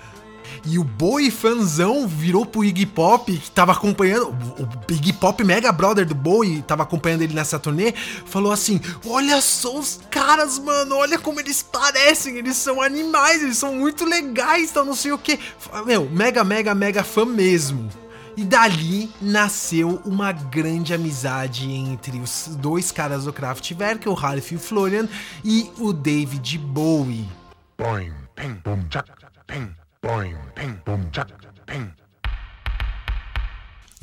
E 0.65 0.77
o 0.77 0.84
Bowie 0.84 1.32
fanzão 1.32 2.08
virou 2.08 2.45
pro 2.45 2.63
Iggy 2.63 2.86
Pop, 2.86 3.36
que 3.36 3.51
tava 3.51 3.71
acompanhando. 3.71 4.27
O 4.29 4.93
Iggy 4.93 5.13
Pop, 5.13 5.43
mega 5.43 5.71
brother 5.71 6.06
do 6.06 6.15
Bowie, 6.15 6.62
tava 6.62 6.84
acompanhando 6.84 7.23
ele 7.23 7.34
nessa 7.34 7.60
turnê. 7.60 7.93
Falou 8.25 8.51
assim: 8.51 8.79
Olha 9.06 9.41
só 9.41 9.77
os 9.77 9.99
caras, 10.10 10.60
mano, 10.60 10.95
olha 10.95 11.17
como 11.17 11.39
eles 11.39 11.63
parecem. 11.63 12.38
Eles 12.38 12.58
são 12.58 12.82
animais, 12.82 13.41
eles 13.41 13.58
são 13.58 13.73
muito 13.75 14.06
legais, 14.06 14.69
então 14.69 14.86
não 14.86 14.95
sei 14.95 15.12
o 15.12 15.17
que. 15.17 15.39
Meu, 15.86 16.10
mega, 16.10 16.43
mega, 16.43 16.75
mega 16.75 17.03
fã 17.03 17.25
mesmo. 17.25 17.89
E 18.36 18.43
dali 18.43 19.12
nasceu 19.22 20.02
uma 20.06 20.32
grande 20.32 20.93
amizade 20.93 21.69
entre 21.69 22.19
os 22.19 22.50
dois 22.60 22.91
caras 22.91 23.26
do 23.26 23.34
Kraftwerk, 23.34 24.10
o 24.10 24.13
Ralph 24.13 24.52
e 24.52 24.56
o 24.56 24.60
Florian, 24.60 25.08
e 25.43 25.69
o 25.80 25.93
David 25.93 26.58
Bowie. 26.58 27.28
Boing, 27.78 28.13
ping, 28.36 28.56
boom, 28.63 28.86
ping, 29.46 29.76
boing, 30.02 30.36
ping, 30.56 30.80
boom, 30.84 31.02
ping. 31.67 32.02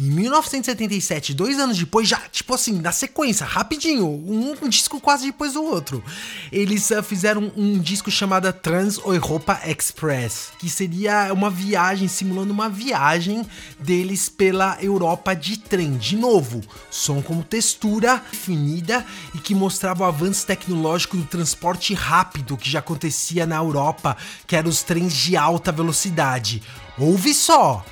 Em 0.01 0.05
1977, 0.05 1.35
dois 1.35 1.59
anos 1.59 1.79
depois, 1.79 2.09
já, 2.09 2.17
tipo 2.33 2.55
assim, 2.55 2.81
na 2.81 2.91
sequência, 2.91 3.45
rapidinho, 3.45 4.07
um, 4.07 4.57
um 4.63 4.69
disco 4.69 4.99
quase 4.99 5.27
depois 5.27 5.53
do 5.53 5.63
outro, 5.63 6.03
eles 6.51 6.91
uh, 6.91 7.03
fizeram 7.03 7.53
um, 7.55 7.79
disco 7.79 8.11
chamado 8.11 8.51
Trans 8.51 8.97
Europa 8.97 9.61
Express, 9.67 10.53
que 10.59 10.71
seria 10.71 11.31
uma 11.35 11.51
viagem, 11.51 12.09
simulando 12.09 12.51
uma 12.51 12.71
viagem 12.71 13.45
deles 13.79 14.31
pela 14.31 14.83
Europa 14.83 15.35
de 15.35 15.59
trem. 15.59 15.99
De 15.99 16.17
novo, 16.17 16.63
som 16.91 17.21
como 17.21 17.45
textura 17.45 18.23
definida 18.33 19.05
e 19.35 19.39
que 19.39 19.55
mostrava 19.55 20.05
o 20.05 20.07
avanço 20.07 20.47
tecnológico 20.47 21.19
do 21.19 21.25
transporte 21.25 21.93
rápido 21.93 22.57
que 22.57 22.71
já 22.71 22.79
acontecia 22.79 23.45
na 23.45 23.57
Europa, 23.57 24.17
que 24.47 24.57
eram 24.57 24.71
os 24.71 24.83
trens 24.83 25.13
de 25.13 25.37
alta 25.37 25.71
velocidade. 25.71 26.63
Ouve 26.97 27.35
só! 27.35 27.85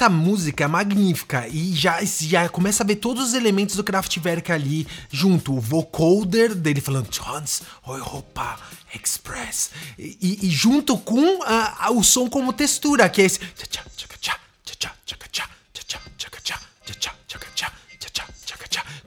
Essa 0.00 0.08
música 0.08 0.64
é 0.64 0.66
magnífica 0.66 1.46
e 1.46 1.74
já, 1.74 2.02
já 2.02 2.48
começa 2.48 2.82
a 2.82 2.86
ver 2.86 2.96
todos 2.96 3.22
os 3.22 3.34
elementos 3.34 3.76
do 3.76 3.84
Kraftwerk 3.84 4.50
ali 4.50 4.86
junto. 5.10 5.54
O 5.54 5.60
vocoder 5.60 6.54
dele 6.54 6.80
falando 6.80 7.08
Trans 7.08 7.60
Europa 7.86 8.58
Express. 8.94 9.70
E, 9.98 10.38
e 10.40 10.48
junto 10.48 10.96
com 10.96 11.40
o 11.94 12.02
som 12.02 12.30
como 12.30 12.50
textura, 12.50 13.10
que 13.10 13.20
é 13.20 13.26
esse. 13.26 13.40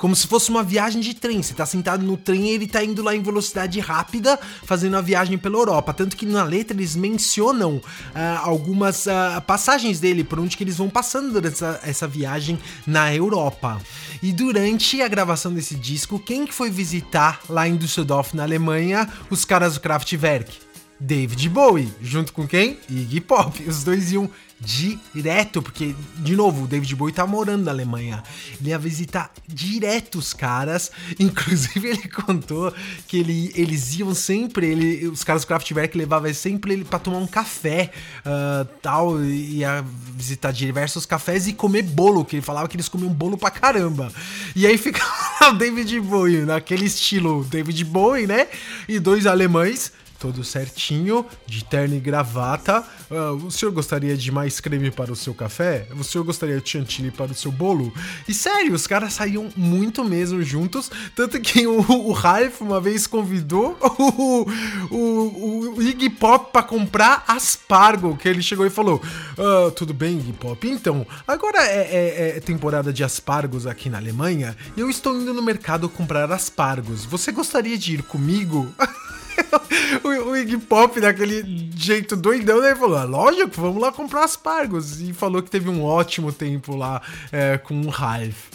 Como 0.04 0.18
se 0.18 0.28
fosse 0.28 0.50
uma 0.50 0.64
viagem 0.64 1.00
de 1.00 1.14
trem. 1.14 1.42
Você 1.42 1.54
tá 1.54 1.66
sentado 1.66 2.04
no 2.04 2.18
trem 2.18 2.48
e 2.48 2.50
ele 2.50 2.68
tá 2.68 2.84
indo 2.84 3.02
lá 3.02 3.16
em 3.16 3.22
velocidade 3.22 3.80
rápida, 3.80 4.38
fazendo 4.66 4.98
a 4.98 5.02
viagem 5.02 5.38
pela 5.38 5.56
Europa. 5.56 5.94
Tanto 5.94 6.18
que 6.18 6.26
na 6.26 6.44
letra 6.44 6.76
eles 6.76 6.94
mencionam 6.94 7.82
ah, 8.14 8.42
algumas 8.44 9.08
ah, 9.08 9.42
passagens 9.48 10.02
dele, 10.02 10.26
por 10.26 10.42
onde 10.42 10.58
que 10.58 10.64
eles 10.66 10.76
vão 10.76 10.90
passando 10.90 11.32
durante 11.32 11.54
essa, 11.54 11.80
essa 11.86 12.06
viagem 12.06 12.60
na 12.86 13.16
Europa. 13.16 13.82
E 14.22 14.34
durante 14.34 15.02
a 15.02 15.08
gravação 15.08 15.54
desse 15.54 15.76
disco, 15.76 16.20
quem 16.20 16.46
que 16.46 16.54
foi 16.54 16.70
visitar 16.70 17.40
lá 17.48 17.66
em 17.66 17.78
Düsseldorf, 17.78 18.36
na 18.36 18.44
Alemanha, 18.44 19.08
os 19.30 19.46
caras 19.46 19.76
do 19.76 19.80
Kraftwerk? 19.80 20.73
David 21.04 21.50
Bowie, 21.50 21.94
junto 22.02 22.32
com 22.32 22.48
quem? 22.48 22.80
Iggy 22.90 23.20
Pop. 23.20 23.62
Os 23.68 23.84
dois 23.84 24.14
iam 24.14 24.30
direto, 24.58 25.62
porque, 25.62 25.94
de 26.16 26.34
novo, 26.34 26.64
o 26.64 26.68
David 26.68 26.96
Bowie 26.96 27.14
tá 27.14 27.28
morando 27.28 27.66
na 27.66 27.72
Alemanha. 27.72 28.24
Ele 28.58 28.70
ia 28.70 28.80
visitar 28.80 29.30
direto 29.46 30.18
os 30.18 30.34
caras. 30.34 30.92
Inclusive, 31.20 31.90
ele 31.90 32.08
contou 32.08 32.74
que 33.06 33.18
ele, 33.18 33.52
eles 33.54 34.00
iam 34.00 34.16
sempre, 34.16 34.68
ele, 34.68 35.08
os 35.10 35.26
caras 35.26 35.42
do 35.44 35.48
Kraftwerk 35.48 35.98
levavam 35.98 36.34
sempre 36.34 36.72
ele 36.72 36.86
pra 36.86 36.98
tomar 36.98 37.18
um 37.18 37.28
café, 37.28 37.92
ah, 38.26 38.66
tal, 38.82 39.22
ia 39.22 39.84
visitar 40.16 40.54
diversos 40.54 41.06
cafés 41.06 41.50
e 41.50 41.54
comer 41.54 41.82
bolo, 41.82 42.24
que 42.24 42.38
ele 42.38 42.42
falava 42.42 42.70
que 42.70 42.78
eles 42.78 42.88
comiam 42.88 43.12
bolo 43.12 43.38
pra 43.38 43.52
caramba. 43.52 44.10
E 44.56 44.66
aí 44.66 44.78
fica 44.78 45.04
lá 45.42 45.50
o 45.50 45.54
David 45.54 46.00
Bowie, 46.00 46.46
naquele 46.46 46.86
estilo 46.86 47.44
David 47.44 47.84
Bowie, 47.84 48.26
né? 48.26 48.48
E 48.88 49.00
dois 49.00 49.26
alemães 49.26 49.92
todo 50.24 50.42
certinho, 50.42 51.26
de 51.46 51.66
terno 51.66 51.98
e 51.98 52.00
gravata. 52.00 52.82
Ah, 53.12 53.32
o 53.34 53.52
senhor 53.52 53.74
gostaria 53.74 54.16
de 54.16 54.32
mais 54.32 54.62
creme 54.62 54.90
para 54.90 55.12
o 55.12 55.18
seu 55.18 55.34
café? 55.34 55.86
O 56.00 56.04
senhor 56.04 56.24
gostaria 56.24 56.62
de 56.62 56.70
chantilly 56.70 57.12
para 57.12 57.34
o 57.34 57.36
seu 57.36 57.52
bolo? 57.52 57.94
E 58.26 58.34
sério, 58.34 58.74
os 58.74 58.88
caras 58.88 59.12
saíam 59.12 59.50
muito 59.58 60.02
mesmo 60.06 60.42
juntos, 60.42 60.90
tanto 61.14 61.42
que 61.42 61.68
o, 61.68 61.82
o 62.08 62.14
Ralph 62.14 62.62
uma 62.62 62.80
vez 62.80 63.06
convidou 63.06 63.78
o, 64.00 64.48
o, 64.90 65.74
o 65.76 65.82
Iggy 65.84 66.10
Pop 66.10 66.54
para 66.54 66.64
comprar 66.64 67.26
aspargo, 67.28 68.16
que 68.16 68.30
ele 68.30 68.42
chegou 68.42 68.66
e 68.66 68.70
falou, 68.70 69.02
"Ah, 69.38 69.72
tudo 69.76 69.94
bem 69.94 70.20
Iggy 70.20 70.32
Pop, 70.32 70.66
então, 70.66 71.06
agora 71.28 71.62
é, 71.66 71.80
é- 71.82 72.38
é 72.38 72.40
temporada 72.40 72.94
de 72.94 73.04
aspargos 73.04 73.68
aqui 73.68 73.90
na 73.90 73.98
Alemanha, 73.98 74.56
e 74.78 74.80
eu 74.80 74.90
estou 74.90 75.20
indo 75.20 75.34
no 75.34 75.42
mercado 75.44 75.90
comprar 75.90 76.32
aspargos, 76.32 77.04
você 77.04 77.30
gostaria 77.30 77.78
de 77.78 77.96
ir 77.96 78.04
comigo? 78.04 78.74
o, 80.04 80.30
o 80.30 80.38
Iggy 80.38 80.58
Pop, 80.58 81.00
daquele 81.00 81.70
jeito 81.76 82.16
doidão, 82.16 82.62
né? 82.62 82.76
Falou: 82.76 82.98
"Ah, 82.98 83.04
lógico, 83.04 83.62
vamos 83.62 83.82
lá 83.82 83.92
comprar 83.92 84.24
aspargos. 84.24 85.02
E 85.02 85.14
falou 85.14 85.42
que 85.42 85.50
teve 85.50 85.70
um 85.70 85.84
ótimo 85.84 86.32
tempo 86.32 86.76
lá 86.76 87.02
é, 87.32 87.58
com 87.58 87.82
o 87.82 87.90
Ralph. 87.90 88.52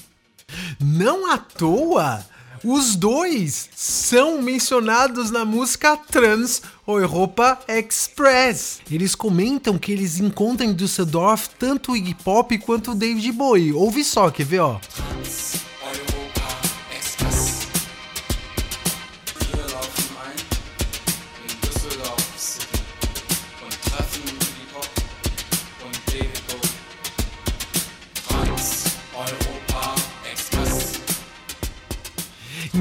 Não 0.81 1.31
à 1.31 1.37
toa, 1.37 2.25
os 2.65 2.97
dois 2.97 3.69
são 3.75 4.43
mencionados 4.43 5.31
na 5.31 5.45
música 5.45 5.97
Trans 5.97 6.63
Europa 6.87 7.59
Express. 7.69 8.81
Eles 8.91 9.15
comentam 9.15 9.79
que 9.79 9.93
eles 9.93 10.19
encontram 10.19 10.69
em 10.69 10.75
Düsseldorf 10.75 11.49
tanto 11.59 11.93
o 11.93 11.97
Iggy 11.97 12.15
Pop 12.15 12.57
quanto 12.59 12.93
o 12.93 12.95
David 12.95 13.31
Bowie. 13.33 13.73
Ouve 13.73 14.03
só, 14.03 14.31
quer 14.31 14.45
ver, 14.45 14.61
ó? 14.61 14.81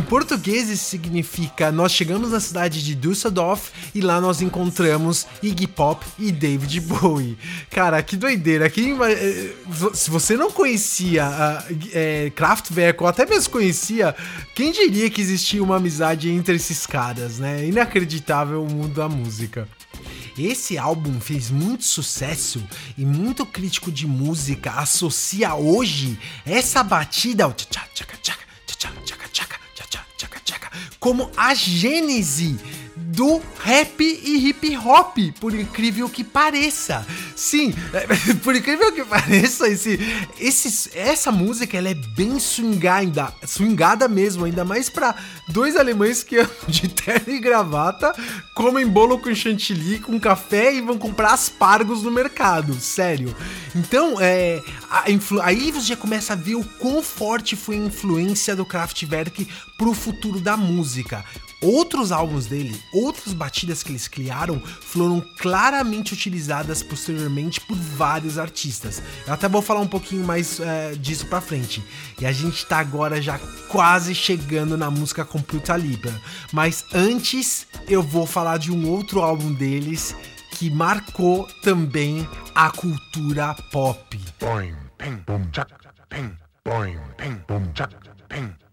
Português 0.08 0.68
significa 0.80 1.72
nós 1.72 1.92
chegamos 1.92 2.32
na 2.32 2.40
cidade 2.40 2.84
de 2.84 2.96
Düsseldorf 2.96 3.72
e 3.94 4.02
lá 4.02 4.22
nós 4.22 4.42
encontramos 4.42 5.28
Iggy 5.44 5.68
Pop 5.68 6.06
e 6.18 6.32
David 6.32 6.80
Bowie. 6.82 7.38
Cara, 7.70 8.02
que 8.02 8.16
doideira. 8.16 8.70
Quem 8.70 8.98
eh, 9.04 9.54
se 9.94 10.10
você 10.10 10.38
não 10.38 10.50
conhecia 10.50 11.26
ah, 11.26 11.64
eh, 11.94 12.32
Kraftwerk 12.36 13.02
ou 13.04 13.08
até 13.08 13.26
mesmo 13.26 13.52
conhecia, 13.52 14.16
quem 14.56 14.72
diria 14.72 15.10
que 15.10 15.22
existia 15.22 15.62
uma 15.62 15.76
amizade 15.76 16.30
entre 16.30 16.56
esses 16.56 16.86
caras, 16.86 17.38
né? 17.38 17.66
Inacreditável 17.66 18.64
o 18.64 18.72
mundo 18.72 18.94
da 18.94 19.10
música. 19.10 19.68
Esse 20.38 20.78
álbum 20.78 21.20
fez 21.20 21.50
muito 21.50 21.84
sucesso 21.84 22.64
e 22.98 23.04
muito 23.04 23.46
crítico 23.46 23.92
de 23.92 24.08
música 24.08 24.72
associa 24.72 25.56
hoje 25.56 26.18
essa 26.46 26.84
batida 26.84 27.44
ao 27.44 27.54
tchaca 27.54 27.88
tchaca 27.94 28.18
tchaca 28.18 29.02
tchaca 29.04 29.17
como 31.00 31.30
a 31.38 31.54
gênese 31.54 32.56
do 33.10 33.42
rap 33.60 34.02
e 34.02 34.50
hip 34.50 34.78
hop, 34.78 35.18
por 35.40 35.54
incrível 35.54 36.10
que 36.10 36.26
pareça. 36.26 37.08
Sim, 37.36 37.74
por 38.44 38.54
incrível 38.54 38.92
que 38.92 39.06
pareça, 39.06 39.70
esse, 39.70 39.98
esse, 40.38 40.98
essa 40.98 41.32
música 41.32 41.78
ela 41.78 41.88
é 41.88 41.94
bem 41.94 42.38
swingada, 42.38 43.34
swingada 43.46 44.10
mesmo, 44.10 44.44
ainda 44.44 44.66
mais 44.66 44.90
pra 44.90 45.16
dois 45.48 45.78
alemães 45.78 46.22
que 46.22 46.36
andam 46.40 46.52
de 46.68 46.90
terno 46.90 47.34
e 47.34 47.40
gravata, 47.40 48.14
comem 48.54 48.86
bolo 48.86 49.20
com 49.20 49.34
chantilly, 49.34 50.00
com 50.00 50.20
café 50.20 50.74
e 50.74 50.82
vão 50.82 50.98
comprar 50.98 51.34
aspargos 51.34 52.04
no 52.04 52.12
mercado, 52.12 52.74
sério. 52.78 53.34
Então, 53.74 54.16
é, 54.20 54.62
aí 55.44 55.72
você 55.72 55.88
já 55.88 55.96
começa 55.96 56.34
a 56.34 56.36
ver 56.36 56.56
o 56.56 56.64
quão 56.64 57.02
forte 57.02 57.56
foi 57.56 57.76
a 57.76 57.86
influência 57.86 58.54
do 58.54 58.66
Kraftwerk 58.66 59.48
pro 59.78 59.94
futuro 59.94 60.42
da 60.42 60.58
música. 60.58 61.24
Outros 61.62 62.12
álbuns 62.12 62.46
dele, 62.46 62.80
outras 62.94 63.34
batidas 63.34 63.82
que 63.82 63.92
eles 63.92 64.08
criaram, 64.08 64.60
foram 64.60 65.20
claramente 65.40 66.14
utilizadas 66.14 66.84
posteriormente 66.84 67.60
por 67.62 67.76
vários 67.76 68.38
artistas. 68.38 69.02
Eu 69.26 69.34
até 69.34 69.50
vou 69.50 69.62
falar 69.62 69.80
um 69.80 69.88
pouquinho 69.88 70.24
mais 70.24 70.60
é, 70.60 70.94
disso 70.94 71.26
pra 71.26 71.42
frente. 71.42 71.84
E 72.22 72.28
a 72.28 72.32
gente 72.32 72.64
tá 72.68 72.78
agora 72.78 73.20
já 73.20 73.40
quase 73.70 74.14
chegando 74.14 74.78
na 74.78 74.92
música 74.92 75.26
Computer 75.26 75.76
Libre. 75.78 76.14
Mas 76.54 76.86
antes, 76.94 77.66
eu 77.88 78.04
vou 78.04 78.28
falar 78.28 78.58
de 78.58 78.72
um 78.72 78.88
outro 78.88 79.22
álbum 79.22 79.52
deles 79.52 80.16
que 80.52 80.70
marcou 80.70 81.48
também 81.64 82.28
a 82.54 82.70
cultura 82.70 83.56
pop. 83.72 84.20
Boing, 84.40 84.76
ping, 84.98 85.24
boom, 85.26 85.44
chuck, 85.52 85.72
ping, 86.10 86.38
boing, 86.64 87.00
ping, 87.18 87.42
boom, 87.48 87.64
chuck, 87.76 87.96
ping. 88.30 88.67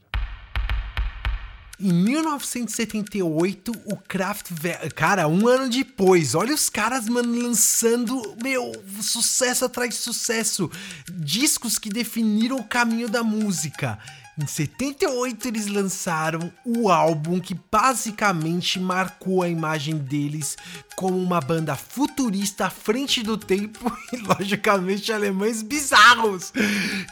Em 1.80 1.92
1978, 1.92 3.72
o 3.84 3.96
Kraftwerk. 3.96 4.94
Cara, 4.94 5.26
um 5.26 5.48
ano 5.48 5.68
depois, 5.68 6.34
olha 6.34 6.54
os 6.54 6.70
caras, 6.70 7.08
mano, 7.08 7.42
lançando, 7.42 8.37
meu, 8.42 8.72
sucesso 9.00 9.64
atrás 9.64 9.90
de 9.90 9.96
sucesso. 9.96 10.70
Discos 11.10 11.78
que 11.78 11.88
definiram 11.88 12.56
o 12.56 12.64
caminho 12.64 13.08
da 13.08 13.24
música. 13.24 13.98
Em 14.36 14.48
78, 14.48 15.46
eles 15.46 15.68
lançaram 15.68 16.52
o 16.64 16.90
álbum 16.90 17.38
que 17.38 17.54
basicamente 17.70 18.80
marcou 18.80 19.44
a 19.44 19.48
imagem 19.48 19.96
deles 19.96 20.56
como 20.96 21.16
uma 21.16 21.40
banda 21.40 21.76
futurista 21.76 22.66
à 22.66 22.70
frente 22.70 23.22
do 23.22 23.38
tempo 23.38 23.96
e, 24.12 24.16
logicamente, 24.16 25.12
alemães 25.12 25.62
bizarros, 25.62 26.52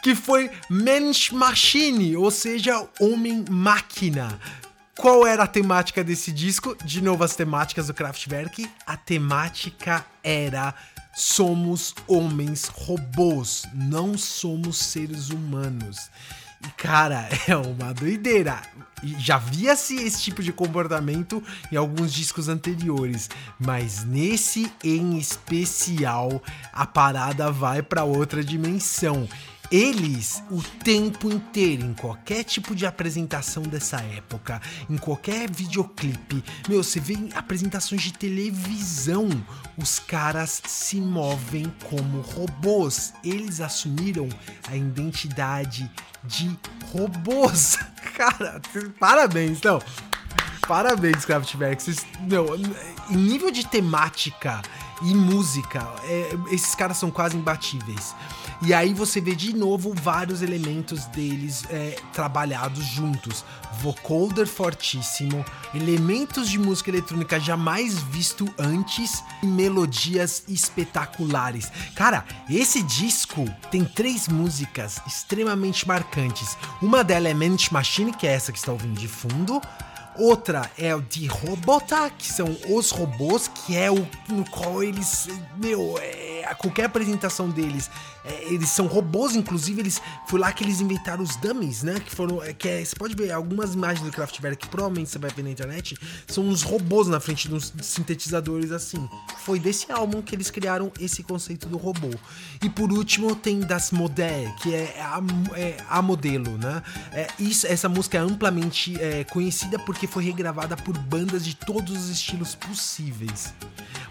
que 0.02 0.16
foi 0.16 0.50
Mensch 0.68 1.30
Maschine, 1.30 2.16
ou 2.16 2.30
seja, 2.30 2.88
Homem-Máquina. 2.98 4.40
Qual 4.96 5.24
era 5.24 5.44
a 5.44 5.48
temática 5.48 6.02
desse 6.02 6.32
disco? 6.32 6.76
De 6.84 7.00
novo, 7.00 7.22
as 7.22 7.36
temáticas 7.36 7.86
do 7.86 7.94
Kraftwerk. 7.94 8.68
A 8.84 8.96
temática 8.96 10.04
era 10.24 10.74
somos 11.14 11.94
homens 12.08 12.66
robôs, 12.66 13.64
não 13.72 14.18
somos 14.18 14.76
seres 14.78 15.30
humanos. 15.30 16.10
E 16.64 16.70
cara, 16.76 17.28
é 17.46 17.56
uma 17.56 17.92
doideira. 17.92 18.60
Já 19.18 19.36
via-se 19.36 19.96
esse 19.96 20.22
tipo 20.22 20.42
de 20.42 20.52
comportamento 20.52 21.42
em 21.72 21.76
alguns 21.76 22.12
discos 22.12 22.48
anteriores, 22.48 23.28
mas 23.58 24.04
nesse 24.04 24.72
em 24.84 25.18
especial 25.18 26.40
a 26.72 26.86
parada 26.86 27.50
vai 27.50 27.82
para 27.82 28.04
outra 28.04 28.44
dimensão. 28.44 29.28
Eles, 29.72 30.42
o 30.50 30.62
tempo 30.84 31.32
inteiro, 31.32 31.82
em 31.82 31.94
qualquer 31.94 32.44
tipo 32.44 32.74
de 32.74 32.84
apresentação 32.84 33.62
dessa 33.62 34.02
época, 34.02 34.60
em 34.90 34.98
qualquer 34.98 35.50
videoclipe, 35.50 36.44
meu, 36.68 36.84
você 36.84 37.00
vê 37.00 37.14
em 37.14 37.30
apresentações 37.34 38.02
de 38.02 38.12
televisão, 38.12 39.30
os 39.78 39.98
caras 39.98 40.60
se 40.66 41.00
movem 41.00 41.72
como 41.88 42.20
robôs. 42.20 43.14
Eles 43.24 43.62
assumiram 43.62 44.28
a 44.68 44.76
identidade 44.76 45.90
de 46.22 46.54
robôs. 46.92 47.78
Cara, 48.14 48.60
parabéns, 49.00 49.62
não. 49.62 49.80
Parabéns, 50.68 51.24
Kraftwerk. 51.24 51.82
Vocês, 51.82 52.06
meu, 52.20 52.56
em 53.08 53.16
nível 53.16 53.50
de 53.50 53.66
temática 53.66 54.60
e 55.02 55.14
música, 55.14 55.86
é, 56.04 56.36
esses 56.50 56.74
caras 56.74 56.96
são 56.96 57.10
quase 57.10 57.36
imbatíveis. 57.36 58.14
E 58.64 58.72
aí 58.72 58.94
você 58.94 59.20
vê 59.20 59.34
de 59.34 59.52
novo 59.52 59.92
vários 59.92 60.40
elementos 60.40 61.06
deles 61.06 61.64
é, 61.68 61.96
trabalhados 62.12 62.84
juntos. 62.84 63.44
Vocoder 63.80 64.46
fortíssimo, 64.46 65.44
elementos 65.74 66.48
de 66.48 66.58
música 66.58 66.90
eletrônica 66.90 67.40
jamais 67.40 67.98
visto 67.98 68.48
antes 68.56 69.24
e 69.42 69.46
melodias 69.46 70.44
espetaculares. 70.46 71.72
Cara, 71.96 72.24
esse 72.48 72.82
disco 72.84 73.44
tem 73.70 73.84
três 73.84 74.28
músicas 74.28 75.00
extremamente 75.06 75.88
marcantes. 75.88 76.56
Uma 76.80 77.02
delas 77.02 77.32
é 77.32 77.34
Manage 77.34 77.72
Machine, 77.72 78.12
que 78.12 78.28
é 78.28 78.32
essa 78.32 78.52
que 78.52 78.58
está 78.58 78.70
ouvindo 78.70 79.00
de 79.00 79.08
fundo. 79.08 79.60
Outra 80.16 80.70
é 80.76 80.94
o 80.94 81.00
de 81.00 81.26
Robota, 81.26 82.10
que 82.10 82.30
são 82.30 82.46
os 82.68 82.90
robôs, 82.90 83.48
que 83.48 83.76
é 83.76 83.90
o 83.90 84.06
no 84.28 84.48
qual 84.50 84.82
eles, 84.82 85.26
meu, 85.56 85.98
é, 85.98 86.42
qualquer 86.62 86.84
apresentação 86.84 87.48
deles, 87.48 87.90
é, 88.24 88.52
eles 88.52 88.68
são 88.68 88.86
robôs, 88.86 89.34
inclusive 89.34 89.80
eles 89.80 90.00
foi 90.26 90.38
lá 90.38 90.52
que 90.52 90.62
eles 90.62 90.80
inventaram 90.80 91.22
os 91.22 91.36
dummies, 91.36 91.82
né? 91.82 92.00
Que 92.00 92.14
foram, 92.14 92.42
é, 92.42 92.52
que 92.52 92.68
é, 92.68 92.84
você 92.84 92.94
pode 92.94 93.14
ver 93.14 93.32
algumas 93.32 93.74
imagens 93.74 94.04
do 94.04 94.12
Kraftwerk 94.12 94.56
que 94.56 94.68
provavelmente 94.68 95.10
você 95.10 95.18
vai 95.18 95.30
ver 95.30 95.42
na 95.42 95.50
internet, 95.50 95.96
são 96.26 96.44
uns 96.44 96.62
robôs 96.62 97.08
na 97.08 97.20
frente 97.20 97.48
de 97.48 97.54
uns 97.54 97.72
sintetizadores 97.82 98.70
assim. 98.70 99.08
Foi 99.38 99.58
desse 99.58 99.90
álbum 99.90 100.22
que 100.22 100.34
eles 100.34 100.50
criaram 100.50 100.92
esse 101.00 101.22
conceito 101.22 101.68
do 101.68 101.76
robô. 101.76 102.10
E 102.62 102.68
por 102.68 102.92
último 102.92 103.34
tem 103.34 103.60
Das 103.60 103.90
Modell, 103.90 104.54
que 104.62 104.74
é 104.74 105.00
a, 105.00 105.20
é 105.58 105.76
a 105.88 106.00
modelo, 106.00 106.56
né? 106.58 106.82
É, 107.12 107.28
isso, 107.38 107.66
essa 107.66 107.88
música 107.88 108.18
é 108.18 108.20
amplamente 108.20 109.00
é, 109.00 109.24
conhecida 109.24 109.78
porque 109.78 110.06
foi 110.06 110.24
regravada 110.24 110.76
por 110.76 110.96
bandas 110.96 111.44
de 111.44 111.54
todos 111.54 112.04
os 112.04 112.08
estilos 112.08 112.54
possíveis. 112.54 113.52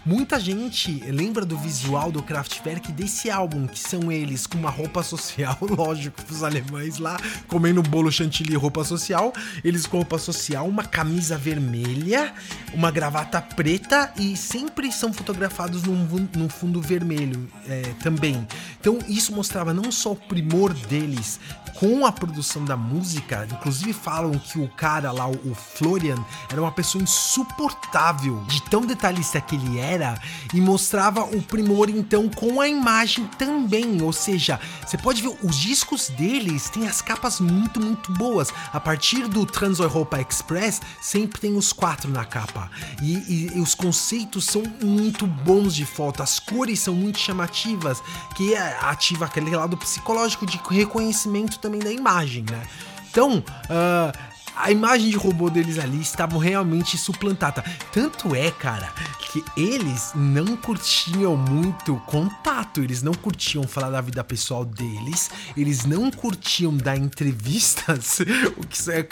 Muita 0.04 0.38
gente 0.40 0.92
lembra 1.04 1.44
do 1.44 1.56
visual 1.56 2.10
do 2.10 2.22
Kraftwerk 2.22 2.90
desse 2.90 3.30
álbum, 3.30 3.68
que 3.68 3.78
são 3.78 4.01
eles 4.10 4.46
com 4.46 4.58
uma 4.58 4.70
roupa 4.70 5.02
social, 5.02 5.58
lógico, 5.62 6.16
os 6.30 6.42
alemães 6.42 6.98
lá 6.98 7.16
comendo 7.46 7.82
bolo 7.82 8.10
chantilly 8.10 8.56
roupa 8.56 8.84
social, 8.84 9.32
eles 9.62 9.86
com 9.86 9.98
roupa 9.98 10.18
social, 10.18 10.66
uma 10.66 10.84
camisa 10.84 11.36
vermelha, 11.36 12.32
uma 12.72 12.90
gravata 12.90 13.40
preta 13.40 14.12
e 14.16 14.36
sempre 14.36 14.90
são 14.90 15.12
fotografados 15.12 15.82
num, 15.82 16.28
num 16.36 16.48
fundo 16.48 16.80
vermelho 16.80 17.48
é, 17.68 17.82
também. 18.02 18.46
Então 18.80 18.98
isso 19.08 19.34
mostrava 19.34 19.74
não 19.74 19.92
só 19.92 20.12
o 20.12 20.16
primor 20.16 20.72
deles 20.72 21.38
com 21.78 22.06
a 22.06 22.12
produção 22.12 22.64
da 22.64 22.76
música, 22.76 23.46
inclusive 23.50 23.92
falam 23.92 24.32
que 24.38 24.58
o 24.58 24.68
cara 24.68 25.10
lá, 25.10 25.28
o 25.28 25.54
Florian, 25.54 26.22
era 26.50 26.60
uma 26.60 26.72
pessoa 26.72 27.02
insuportável, 27.02 28.42
de 28.46 28.62
tão 28.62 28.82
detalhista 28.82 29.40
que 29.40 29.56
ele 29.56 29.78
era, 29.78 30.20
e 30.54 30.60
mostrava 30.60 31.24
o 31.24 31.42
primor 31.42 31.88
então 31.88 32.28
com 32.28 32.60
a 32.60 32.68
imagem 32.68 33.26
também. 33.38 33.91
Ou 34.00 34.12
seja, 34.12 34.60
você 34.86 34.96
pode 34.96 35.20
ver 35.22 35.36
os 35.42 35.56
discos 35.56 36.08
deles 36.10 36.70
têm 36.70 36.86
as 36.88 37.02
capas 37.02 37.40
muito, 37.40 37.80
muito 37.80 38.12
boas. 38.12 38.48
A 38.72 38.78
partir 38.80 39.26
do 39.28 39.44
Trans 39.44 39.78
Europa 39.80 40.20
Express, 40.20 40.80
sempre 41.00 41.40
tem 41.40 41.56
os 41.56 41.72
quatro 41.72 42.10
na 42.10 42.24
capa. 42.24 42.70
E, 43.02 43.12
e- 43.14 43.50
e 43.56 43.60
os 43.60 43.74
conceitos 43.74 44.44
são 44.44 44.62
muito 44.82 45.26
bons 45.26 45.74
de 45.74 45.84
foto, 45.84 46.22
as 46.22 46.38
cores 46.38 46.80
são 46.80 46.94
muito 46.94 47.18
chamativas, 47.18 48.02
que 48.36 48.54
é- 48.54 48.78
ativa 48.82 49.24
aquele 49.24 49.54
lado 49.54 49.76
psicológico 49.76 50.46
de 50.46 50.60
reconhecimento 50.70 51.58
também 51.58 51.80
da 51.80 51.90
imagem, 51.92 52.44
né? 52.50 52.62
Então, 53.10 53.44
ah, 53.68 54.12
a 54.56 54.70
imagem 54.70 55.10
de 55.10 55.16
robô 55.16 55.48
deles 55.48 55.78
ali 55.78 56.00
estavam 56.00 56.38
realmente 56.38 56.98
suplantada. 56.98 57.64
Tanto 57.92 58.34
é, 58.34 58.50
cara, 58.50 58.92
que 59.20 59.44
eles 59.56 60.12
não 60.14 60.56
curtiam 60.56 61.36
muito 61.36 61.96
contato, 62.06 62.82
eles 62.82 63.02
não 63.02 63.12
curtiam 63.12 63.66
falar 63.66 63.90
da 63.90 64.00
vida 64.00 64.22
pessoal 64.22 64.64
deles, 64.64 65.30
eles 65.56 65.84
não 65.84 66.10
curtiam 66.10 66.76
dar 66.76 66.96
entrevistas, 66.98 68.20
o 68.56 68.66
que 68.66 68.90
é 68.90 69.02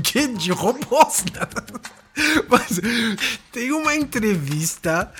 quê? 0.00 0.26
de 0.26 0.50
robôs, 0.50 1.24
né? 1.32 1.40
Mas 2.48 2.80
tem 3.52 3.72
uma 3.72 3.94
entrevista 3.94 5.10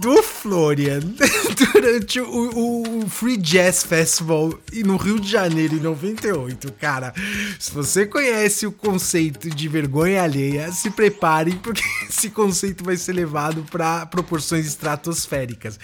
do 0.00 0.22
Florian 0.22 1.00
durante 1.72 2.20
o, 2.20 3.00
o 3.00 3.08
Free 3.08 3.36
Jazz 3.36 3.82
Festival 3.82 4.58
no 4.84 4.96
Rio 4.96 5.18
de 5.20 5.30
Janeiro 5.30 5.76
em 5.76 5.80
98, 5.80 6.72
cara. 6.72 7.12
Se 7.58 7.72
você 7.72 8.06
conhece 8.06 8.66
o 8.66 8.72
conceito 8.72 9.50
de 9.50 9.68
vergonha 9.68 10.22
alheia, 10.22 10.70
se 10.72 10.90
preparem 10.90 11.56
porque 11.56 11.82
esse 12.08 12.30
conceito 12.30 12.84
vai 12.84 12.96
ser 12.96 13.12
levado 13.12 13.64
para 13.70 14.06
proporções 14.06 14.66
estratosféricas. 14.66 15.78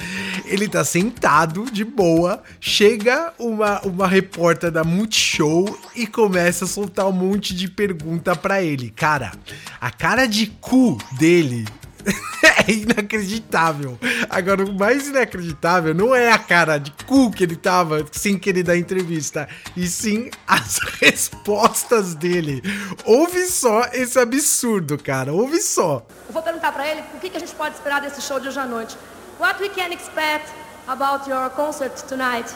Ele 0.45 0.69
tá 0.69 0.85
sentado 0.85 1.71
de 1.71 1.85
boa, 1.85 2.43
chega 2.61 3.33
uma, 3.39 3.81
uma 3.81 4.07
repórter 4.07 4.71
da 4.71 4.85
Multishow 4.85 5.79
e 5.95 6.07
começa 6.07 6.65
a 6.65 6.69
soltar 6.69 7.07
um 7.07 7.13
monte 7.13 7.55
de 7.55 7.69
pergunta 7.69 8.35
pra 8.37 8.63
ele. 8.63 8.91
Cara, 8.91 9.33
a 9.81 9.91
cara 9.91 10.27
de 10.27 10.47
cu 10.61 10.99
dele 11.19 11.67
é 12.67 12.73
inacreditável. 12.73 13.99
Agora, 14.29 14.65
o 14.65 14.73
mais 14.73 15.09
inacreditável 15.09 15.95
não 15.95 16.15
é 16.15 16.33
a 16.33 16.39
cara 16.39 16.79
de 16.79 16.91
cu 17.07 17.31
que 17.31 17.45
ele 17.45 17.57
tava 17.57 18.05
sem 18.13 18.39
querer 18.39 18.63
dar 18.63 18.77
entrevista, 18.77 19.49
e 19.77 19.87
sim 19.87 20.31
as 20.47 20.79
respostas 21.01 22.15
dele. 22.15 22.63
Ouve 23.05 23.47
só 23.47 23.85
esse 23.93 24.19
absurdo, 24.19 24.99
cara. 24.99 25.33
Ouve 25.33 25.61
só. 25.61 26.07
Eu 26.27 26.33
vou 26.33 26.43
perguntar 26.43 26.73
pra 26.73 26.87
ele 26.87 27.03
o 27.15 27.19
que, 27.19 27.31
que 27.31 27.37
a 27.37 27.41
gente 27.41 27.55
pode 27.55 27.75
esperar 27.75 28.01
desse 28.01 28.21
show 28.23 28.39
de 28.41 28.49
hoje 28.49 28.59
à 28.59 28.67
noite. 28.67 28.97
What 29.41 29.61
we 29.63 29.69
can 29.69 29.93
expect 29.93 30.53
about 30.87 31.29
your 31.29 31.51
concert 31.51 31.95
tonight? 32.09 32.51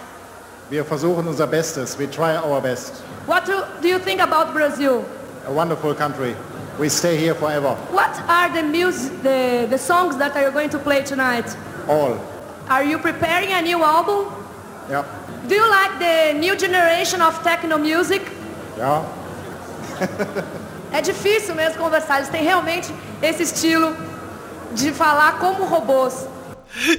Wir 0.71 0.85
versuchen 0.85 1.29
unser 1.29 1.47
Bestes. 1.47 1.97
We 1.99 2.07
try 2.07 2.37
our 2.37 2.61
best. 2.61 2.95
What 3.27 3.47
do 3.47 3.89
you 3.89 3.99
think 4.01 4.21
about 4.23 4.53
Brazil? 4.53 5.05
A 5.47 5.51
wonderful 5.53 5.95
country. 5.95 6.35
We 6.79 6.89
stay 6.89 7.17
here 7.17 7.35
forever. 7.35 7.75
What 7.91 8.19
are 8.29 8.53
the 8.53 8.63
music, 8.63 9.23
the, 9.23 9.67
the 9.69 9.79
songs 9.79 10.17
that 10.17 10.35
are 10.37 10.43
you 10.45 10.51
going 10.51 10.71
to 10.71 10.79
play 10.79 11.03
tonight? 11.03 11.57
All. 11.89 12.19
Are 12.69 12.83
you 12.85 12.99
preparing 12.99 13.53
a 13.53 13.61
new 13.61 13.83
album? 13.83 14.33
Ja. 14.89 15.05
Do 15.47 15.55
you 15.55 15.69
like 15.69 15.99
the 15.99 16.39
new 16.39 16.57
generation 16.57 17.21
of 17.21 17.43
techno 17.43 17.79
music? 17.79 18.23
Ja. 18.77 19.03
É 20.93 21.01
difícil 21.01 21.55
mesmo 21.55 21.79
conversar, 21.79 22.19
eles 22.19 22.29
têm 22.29 22.43
realmente 22.45 22.93
esse 23.23 23.45
estilo 23.45 23.97
de 24.73 24.93
falar 24.93 25.39
como 25.39 25.65
robôs. 25.65 26.27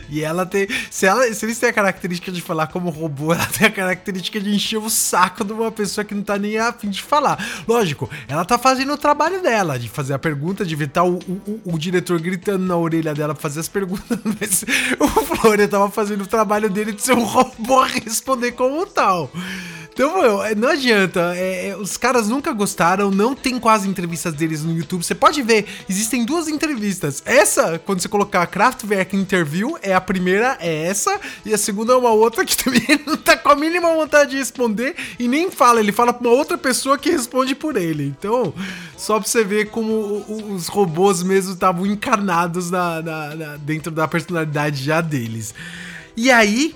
E 0.09 0.23
ela 0.23 0.45
tem. 0.45 0.67
Se, 0.89 1.05
ela, 1.05 1.31
se 1.33 1.45
eles 1.45 1.59
têm 1.59 1.69
a 1.69 1.73
característica 1.73 2.31
de 2.31 2.41
falar 2.41 2.67
como 2.67 2.89
robô, 2.89 3.33
ela 3.33 3.45
tem 3.45 3.67
a 3.67 3.71
característica 3.71 4.39
de 4.39 4.53
encher 4.53 4.77
o 4.77 4.89
saco 4.89 5.43
de 5.43 5.53
uma 5.53 5.71
pessoa 5.71 6.03
que 6.05 6.13
não 6.13 6.23
tá 6.23 6.37
nem 6.37 6.57
afim 6.57 6.89
de 6.89 7.01
falar. 7.01 7.43
Lógico, 7.67 8.09
ela 8.27 8.45
tá 8.45 8.57
fazendo 8.57 8.93
o 8.93 8.97
trabalho 8.97 9.41
dela, 9.41 9.77
de 9.77 9.89
fazer 9.89 10.13
a 10.13 10.19
pergunta, 10.19 10.65
de 10.65 10.73
evitar 10.73 11.03
o, 11.03 11.17
o, 11.17 11.61
o 11.65 11.79
diretor 11.79 12.19
gritando 12.19 12.65
na 12.65 12.77
orelha 12.77 13.13
dela 13.13 13.33
pra 13.33 13.41
fazer 13.41 13.59
as 13.59 13.67
perguntas, 13.67 14.19
mas 14.23 14.65
o 14.99 15.07
Florian 15.07 15.67
tava 15.67 15.89
fazendo 15.89 16.23
o 16.23 16.27
trabalho 16.27 16.69
dele 16.69 16.91
de 16.91 17.01
ser 17.01 17.13
um 17.13 17.23
robô 17.23 17.81
responder 18.03 18.53
como 18.53 18.85
tal. 18.85 19.31
Então, 19.93 20.43
é, 20.43 20.55
não 20.55 20.69
adianta. 20.69 21.33
é, 21.35 21.69
é, 21.69 21.77
os 21.77 21.97
caras 21.97 22.27
nunca 22.27 22.51
gostaram, 22.51 23.11
não 23.11 23.35
tem 23.35 23.59
quase 23.59 23.87
entrevistas 23.87 24.33
deles 24.33 24.63
no 24.63 24.75
YouTube. 24.75 25.03
Você 25.03 25.13
pode 25.13 25.41
ver, 25.43 25.65
existem 25.87 26.25
duas 26.25 26.47
entrevistas. 26.47 27.21
Essa, 27.25 27.77
quando 27.79 28.01
você 28.01 28.09
colocar 28.09 28.45
Kraftwerk 28.47 29.15
Interview, 29.15 29.77
é 29.83 29.93
a 29.93 30.01
primeira, 30.01 30.57
é 30.59 30.87
essa, 30.87 31.19
e 31.45 31.53
a 31.53 31.57
segunda 31.57 31.93
é 31.93 31.95
uma 31.95 32.09
outra 32.09 32.43
que 32.43 32.57
também 32.61 32.83
ele 32.89 33.03
não 33.05 33.17
tá 33.17 33.37
com 33.37 33.49
a 33.49 33.55
mínima 33.55 33.93
vontade 33.93 34.31
de 34.31 34.37
responder 34.37 34.95
e 35.19 35.27
nem 35.27 35.51
fala. 35.51 35.79
Ele 35.79 35.91
fala 35.91 36.11
pra 36.11 36.27
uma 36.27 36.35
outra 36.35 36.57
pessoa 36.57 36.97
que 36.97 37.11
responde 37.11 37.53
por 37.53 37.77
ele. 37.77 38.05
Então, 38.07 38.53
só 38.97 39.19
pra 39.19 39.27
você 39.29 39.43
ver 39.43 39.69
como 39.69 40.25
os 40.55 40.67
robôs 40.67 41.21
mesmo 41.21 41.53
estavam 41.53 41.85
encarnados 41.85 42.71
na, 42.71 43.01
na- 43.01 43.35
na- 43.35 43.57
dentro 43.57 43.91
da 43.91 44.07
personalidade 44.07 44.83
já 44.83 45.01
deles. 45.01 45.53
E 46.17 46.31
aí, 46.31 46.75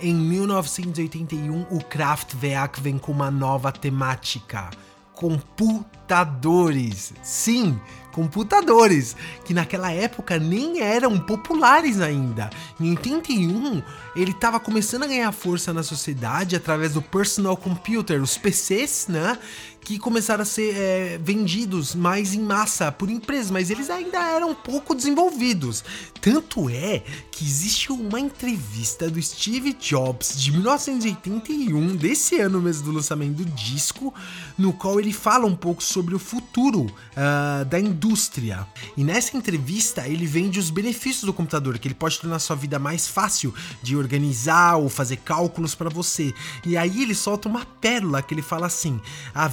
em 0.00 0.14
1981, 0.14 1.66
o 1.70 1.82
Kraftwerk 1.82 2.80
vem 2.80 2.98
com 2.98 3.12
uma 3.12 3.30
nova 3.30 3.72
temática: 3.72 4.70
computadores. 5.12 7.12
Sim, 7.22 7.78
computadores, 8.12 9.16
que 9.44 9.54
naquela 9.54 9.92
época 9.92 10.38
nem 10.38 10.80
eram 10.80 11.18
populares 11.18 12.00
ainda. 12.00 12.50
Em 12.80 12.90
81, 12.90 13.82
ele 14.16 14.30
estava 14.30 14.58
começando 14.58 15.04
a 15.04 15.08
ganhar 15.08 15.32
força 15.32 15.72
na 15.72 15.82
sociedade 15.82 16.56
através 16.56 16.94
do 16.94 17.02
personal 17.02 17.56
computer, 17.56 18.22
os 18.22 18.38
PCs, 18.38 19.06
né? 19.08 19.38
Que 19.80 19.98
começaram 19.98 20.42
a 20.42 20.44
ser 20.44 20.74
é, 20.76 21.18
vendidos 21.22 21.94
mais 21.94 22.34
em 22.34 22.40
massa 22.40 22.92
por 22.92 23.08
empresas, 23.08 23.50
mas 23.50 23.70
eles 23.70 23.88
ainda 23.88 24.18
eram 24.18 24.54
pouco 24.54 24.94
desenvolvidos. 24.94 25.82
Tanto 26.20 26.68
é 26.68 27.02
que 27.30 27.44
existe 27.44 27.92
uma 27.92 28.20
entrevista 28.20 29.08
do 29.08 29.22
Steve 29.22 29.72
Jobs 29.72 30.40
de 30.40 30.52
1981, 30.52 31.96
desse 31.96 32.40
ano 32.40 32.60
mesmo 32.60 32.84
do 32.84 32.92
lançamento 32.92 33.36
do 33.36 33.44
disco, 33.44 34.12
no 34.58 34.72
qual 34.72 34.98
ele 34.98 35.12
fala 35.12 35.46
um 35.46 35.54
pouco 35.54 35.82
sobre 35.82 36.14
o 36.14 36.18
futuro 36.18 36.82
uh, 36.82 37.64
da 37.64 37.78
indústria. 37.78 38.66
E 38.96 39.04
nessa 39.04 39.36
entrevista 39.36 40.06
ele 40.06 40.26
vende 40.26 40.58
os 40.58 40.70
benefícios 40.70 41.24
do 41.24 41.32
computador, 41.32 41.78
que 41.78 41.88
ele 41.88 41.94
pode 41.94 42.18
tornar 42.18 42.38
sua 42.40 42.56
vida 42.56 42.78
mais 42.78 43.06
fácil 43.06 43.54
de 43.82 43.96
organizar 43.96 44.76
ou 44.76 44.88
fazer 44.88 45.18
cálculos 45.18 45.74
para 45.74 45.88
você. 45.88 46.34
E 46.66 46.76
aí 46.76 47.02
ele 47.02 47.14
solta 47.14 47.48
uma 47.48 47.64
pérola 47.64 48.20
que 48.20 48.34
ele 48.34 48.42
fala 48.42 48.66
assim: 48.66 49.00
a 49.34 49.46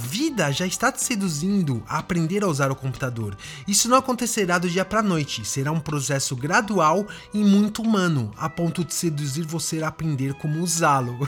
já 0.52 0.66
está 0.66 0.90
te 0.90 1.02
seduzindo 1.02 1.82
a 1.86 1.98
aprender 1.98 2.42
a 2.42 2.48
usar 2.48 2.70
o 2.70 2.76
computador. 2.76 3.36
Isso 3.68 3.88
não 3.88 3.96
acontecerá 3.96 4.58
do 4.58 4.68
dia 4.68 4.84
para 4.84 5.02
noite, 5.02 5.44
será 5.44 5.70
um 5.70 5.80
processo 5.80 6.34
gradual 6.34 7.06
e 7.34 7.38
muito 7.38 7.82
humano, 7.82 8.32
a 8.36 8.48
ponto 8.48 8.84
de 8.84 8.94
seduzir 8.94 9.44
você 9.44 9.82
a 9.82 9.88
aprender 9.88 10.34
como 10.34 10.62
usá-lo. 10.62 11.18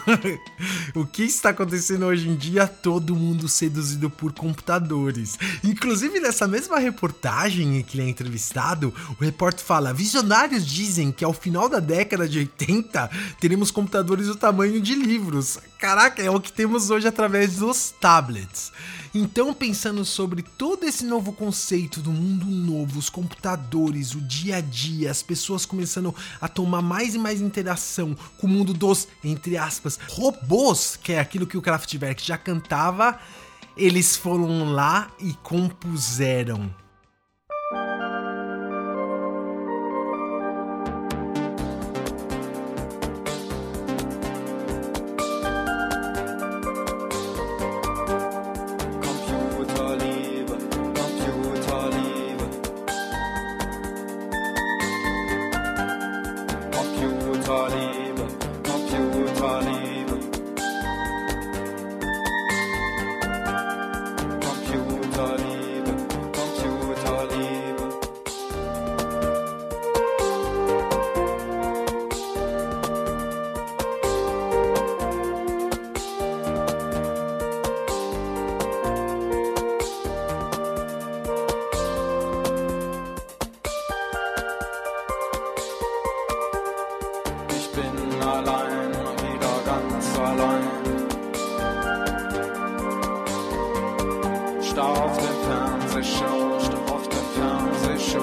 o 0.94 1.04
que 1.04 1.22
está 1.22 1.50
acontecendo 1.50 2.06
hoje 2.06 2.28
em 2.28 2.34
dia? 2.34 2.66
Todo 2.66 3.14
mundo 3.14 3.48
seduzido 3.48 4.08
por 4.08 4.32
computadores. 4.32 5.38
Inclusive 5.62 6.20
nessa 6.20 6.48
mesma 6.48 6.78
reportagem 6.78 7.78
em 7.78 7.82
que 7.82 7.98
ele 7.98 8.06
é 8.06 8.10
entrevistado, 8.10 8.94
o 9.18 9.24
repórter 9.24 9.64
fala: 9.64 9.92
visionários 9.92 10.66
dizem 10.66 11.12
que 11.12 11.24
ao 11.24 11.32
final 11.32 11.68
da 11.68 11.78
década 11.78 12.28
de 12.28 12.38
80 12.38 13.10
teremos 13.38 13.70
computadores 13.70 14.26
do 14.26 14.36
tamanho 14.36 14.80
de 14.80 14.94
livros. 14.94 15.58
Caraca, 15.78 16.20
é 16.20 16.28
o 16.28 16.40
que 16.40 16.52
temos 16.52 16.90
hoje 16.90 17.06
através 17.06 17.58
dos 17.58 17.94
tablets. 18.00 18.72
Então, 19.14 19.54
pensando 19.54 20.04
sobre 20.04 20.42
todo 20.42 20.84
esse 20.84 21.04
novo 21.04 21.32
conceito 21.32 22.00
do 22.00 22.10
mundo 22.10 22.46
novo, 22.46 22.98
os 22.98 23.08
computadores, 23.08 24.12
o 24.12 24.20
dia 24.20 24.56
a 24.56 24.60
dia, 24.60 25.08
as 25.08 25.22
pessoas 25.22 25.64
começando 25.64 26.12
a 26.40 26.48
tomar 26.48 26.82
mais 26.82 27.14
e 27.14 27.18
mais 27.18 27.40
interação 27.40 28.16
com 28.38 28.48
o 28.48 28.50
mundo 28.50 28.74
dos, 28.74 29.06
entre 29.22 29.56
aspas, 29.56 30.00
robôs, 30.10 30.98
que 31.00 31.12
é 31.12 31.20
aquilo 31.20 31.46
que 31.46 31.56
o 31.56 31.62
Kraftwerk 31.62 32.26
já 32.26 32.36
cantava, 32.36 33.16
eles 33.76 34.16
foram 34.16 34.72
lá 34.72 35.08
e 35.20 35.32
compuseram. 35.44 36.74
Auf 94.78 95.16
den 95.18 95.26
Fernsehschirm, 95.44 96.60
starr 96.60 96.92
auf 96.92 97.08
den 97.08 97.24
Fernsehschirm. 97.34 98.22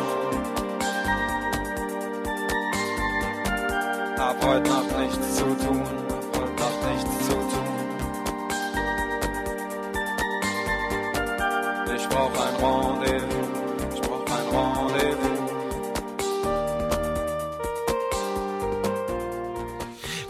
Hab 4.18 4.46
heute 4.46 4.70
Nacht 4.70 4.98
nichts 4.98 5.36
zu 5.36 5.44
tun, 5.44 5.84
hab 5.84 6.38
heute 6.38 6.56
Nacht 6.62 6.80
nichts 6.89 7.26
zu 7.28 7.34
tun. 7.34 7.70
Ich 11.94 12.08
brauch 12.08 12.32
ein 12.32 12.56
Rendezvous, 12.63 13.94
ich 13.94 14.02
brauch 14.02 14.26
ein 14.26 14.48
Rendezvous. 14.91 15.36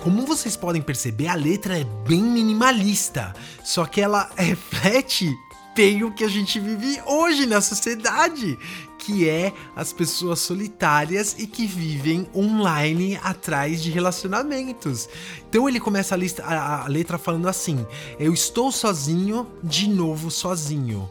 Como 0.03 0.25
vocês 0.25 0.57
podem 0.57 0.81
perceber, 0.81 1.29
a 1.29 1.35
letra 1.35 1.77
é 1.77 1.83
bem 1.83 2.23
minimalista, 2.23 3.33
só 3.63 3.85
que 3.85 4.01
ela 4.01 4.29
reflete 4.37 5.35
bem 5.75 6.05
o 6.05 6.11
que 6.11 6.23
a 6.23 6.29
gente 6.29 6.57
vive 6.57 7.01
hoje 7.05 7.45
na 7.45 7.59
sociedade, 7.59 8.57
que 8.97 9.27
é 9.27 9.53
as 9.75 9.91
pessoas 9.91 10.39
solitárias 10.39 11.35
e 11.37 11.45
que 11.45 11.67
vivem 11.67 12.27
online 12.33 13.19
atrás 13.21 13.83
de 13.83 13.91
relacionamentos. 13.91 15.09
Então 15.49 15.67
ele 15.67 15.79
começa 15.79 16.15
a, 16.15 16.17
lista, 16.17 16.43
a, 16.45 16.85
a 16.85 16.87
letra 16.87 17.17
falando 17.17 17.49
assim: 17.49 17.85
Eu 18.17 18.33
estou 18.33 18.71
sozinho, 18.71 19.45
de 19.61 19.89
novo 19.89 20.31
sozinho. 20.31 21.09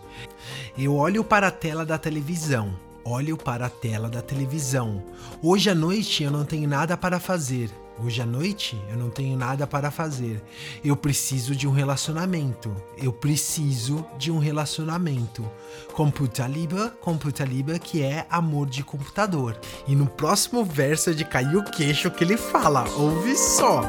Eu 0.79 0.94
olho 0.96 1.22
para 1.22 1.48
a 1.48 1.53
tela 1.53 1.85
da 1.85 1.98
televisão. 1.98 2.74
Olho 3.05 3.37
para 3.37 3.66
a 3.66 3.70
tela 3.70 4.09
da 4.09 4.22
televisão. 4.22 5.05
Hoje 5.42 5.68
à 5.68 5.74
noite 5.74 6.22
eu 6.24 6.31
não 6.31 6.44
tenho 6.44 6.66
nada 6.66 6.96
para 6.96 7.20
fazer. 7.20 7.70
Hoje 8.02 8.20
à 8.20 8.26
noite 8.26 8.80
eu 8.90 8.96
não 8.96 9.11
tenho 9.11 9.37
nada 9.37 9.66
para 9.66 9.90
fazer. 9.90 10.42
Eu 10.85 10.96
preciso 10.96 11.54
de 11.54 11.68
um 11.68 11.72
relacionamento. 11.72 12.74
Eu 12.98 13.12
preciso 13.12 14.04
de 14.18 14.30
um 14.30 14.38
relacionamento. 14.38 15.48
Computerliebe, 15.92 16.90
Computerliebe, 17.00 17.78
que 17.78 18.02
é 18.02 18.26
amor 18.28 18.68
de 18.68 18.83
computador. 18.83 19.59
E 19.87 19.94
no 19.94 20.07
próximo 20.07 20.64
verso 20.64 21.11
é 21.11 21.12
de 21.12 21.24
cair 21.24 21.57
o 21.57 21.64
queixo 21.64 22.11
que 22.11 22.24
ele 22.24 22.37
fala. 22.37 22.85
Ouve 22.96 23.37
só. 23.37 23.83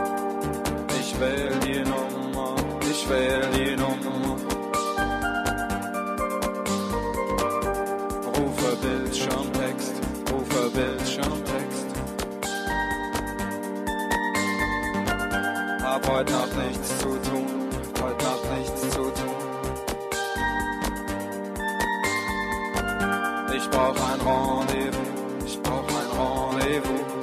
Bildschirmtext, 8.86 9.96
Bildschirmtext. 10.74 11.65
Hab 15.96 16.06
heute 16.10 16.34
Nacht 16.34 16.58
nichts 16.58 16.98
zu 16.98 17.06
tun, 17.06 17.48
heute 18.04 18.26
Nacht 18.26 18.58
nichts 18.58 18.82
zu 18.82 18.98
tun. 18.98 19.36
Ich 23.56 23.70
brauch 23.70 23.96
ein 23.96 24.20
Rendezvous, 24.20 25.08
ich 25.46 25.62
brauch 25.62 25.88
ein 25.88 26.60
Rendezvous. 26.60 27.15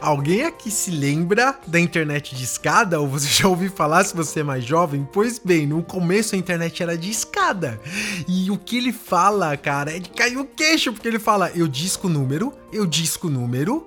Alguém 0.00 0.44
aqui 0.44 0.70
se 0.70 0.90
lembra 0.90 1.58
da 1.66 1.78
internet 1.78 2.34
de 2.34 2.44
escada? 2.44 3.00
Ou 3.00 3.08
você 3.08 3.28
já 3.42 3.48
ouviu 3.48 3.70
falar 3.70 4.04
se 4.04 4.14
você 4.14 4.40
é 4.40 4.42
mais 4.42 4.64
jovem? 4.64 5.08
Pois 5.12 5.38
bem, 5.38 5.66
no 5.66 5.82
começo 5.82 6.34
a 6.34 6.38
internet 6.38 6.82
era 6.82 6.96
de 6.96 7.10
escada. 7.10 7.80
E 8.26 8.50
o 8.50 8.58
que 8.58 8.76
ele 8.76 8.92
fala, 8.92 9.56
cara, 9.56 9.96
é 9.96 9.98
de 9.98 10.10
cair 10.10 10.38
o 10.38 10.44
queixo, 10.44 10.92
porque 10.92 11.08
ele 11.08 11.18
fala: 11.18 11.50
eu 11.54 11.66
disco 11.66 12.08
número, 12.08 12.52
eu 12.72 12.86
disco 12.86 13.28
número, 13.28 13.86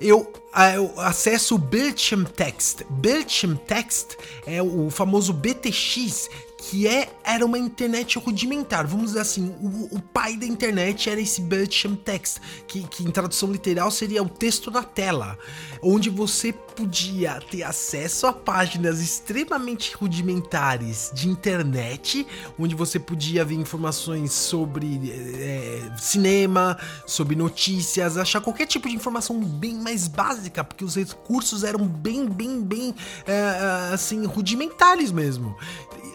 eu, 0.00 0.32
eu 0.74 1.00
acesso 1.00 1.54
o 1.54 1.58
Bildschirmtext. 1.58 2.84
Bildschirmtext 2.90 4.16
é 4.46 4.62
o 4.62 4.90
famoso 4.90 5.32
BTX, 5.32 6.28
que 6.68 6.86
é, 6.86 7.10
era 7.24 7.46
uma 7.46 7.58
internet 7.58 8.18
rudimentar. 8.18 8.86
Vamos 8.86 9.06
dizer 9.06 9.20
assim, 9.20 9.54
o, 9.58 9.96
o 9.96 10.02
pai 10.02 10.36
da 10.36 10.44
internet 10.44 11.08
era 11.08 11.18
esse 11.18 11.40
Belcham 11.40 11.96
Text, 11.96 12.40
que, 12.66 12.86
que 12.86 13.02
em 13.02 13.10
tradução 13.10 13.50
literal 13.50 13.90
seria 13.90 14.22
o 14.22 14.28
texto 14.28 14.70
na 14.70 14.82
tela, 14.82 15.38
onde 15.82 16.10
você 16.10 16.52
podia 16.52 17.40
ter 17.50 17.62
acesso 17.62 18.26
a 18.26 18.34
páginas 18.34 19.00
extremamente 19.00 19.94
rudimentares 19.96 21.10
de 21.14 21.28
internet, 21.28 22.26
onde 22.58 22.74
você 22.74 22.98
podia 22.98 23.46
ver 23.46 23.54
informações 23.54 24.32
sobre 24.32 25.10
é, 25.40 25.90
cinema, 25.96 26.78
sobre 27.06 27.34
notícias, 27.34 28.18
achar 28.18 28.42
qualquer 28.42 28.66
tipo 28.66 28.88
de 28.88 28.94
informação 28.94 29.40
bem 29.40 29.74
mais 29.74 30.06
básica, 30.06 30.62
porque 30.62 30.84
os 30.84 30.96
recursos 30.96 31.64
eram 31.64 31.86
bem, 31.86 32.28
bem, 32.28 32.62
bem, 32.62 32.94
é, 33.26 33.90
assim, 33.94 34.26
rudimentares 34.26 35.10
mesmo. 35.10 35.56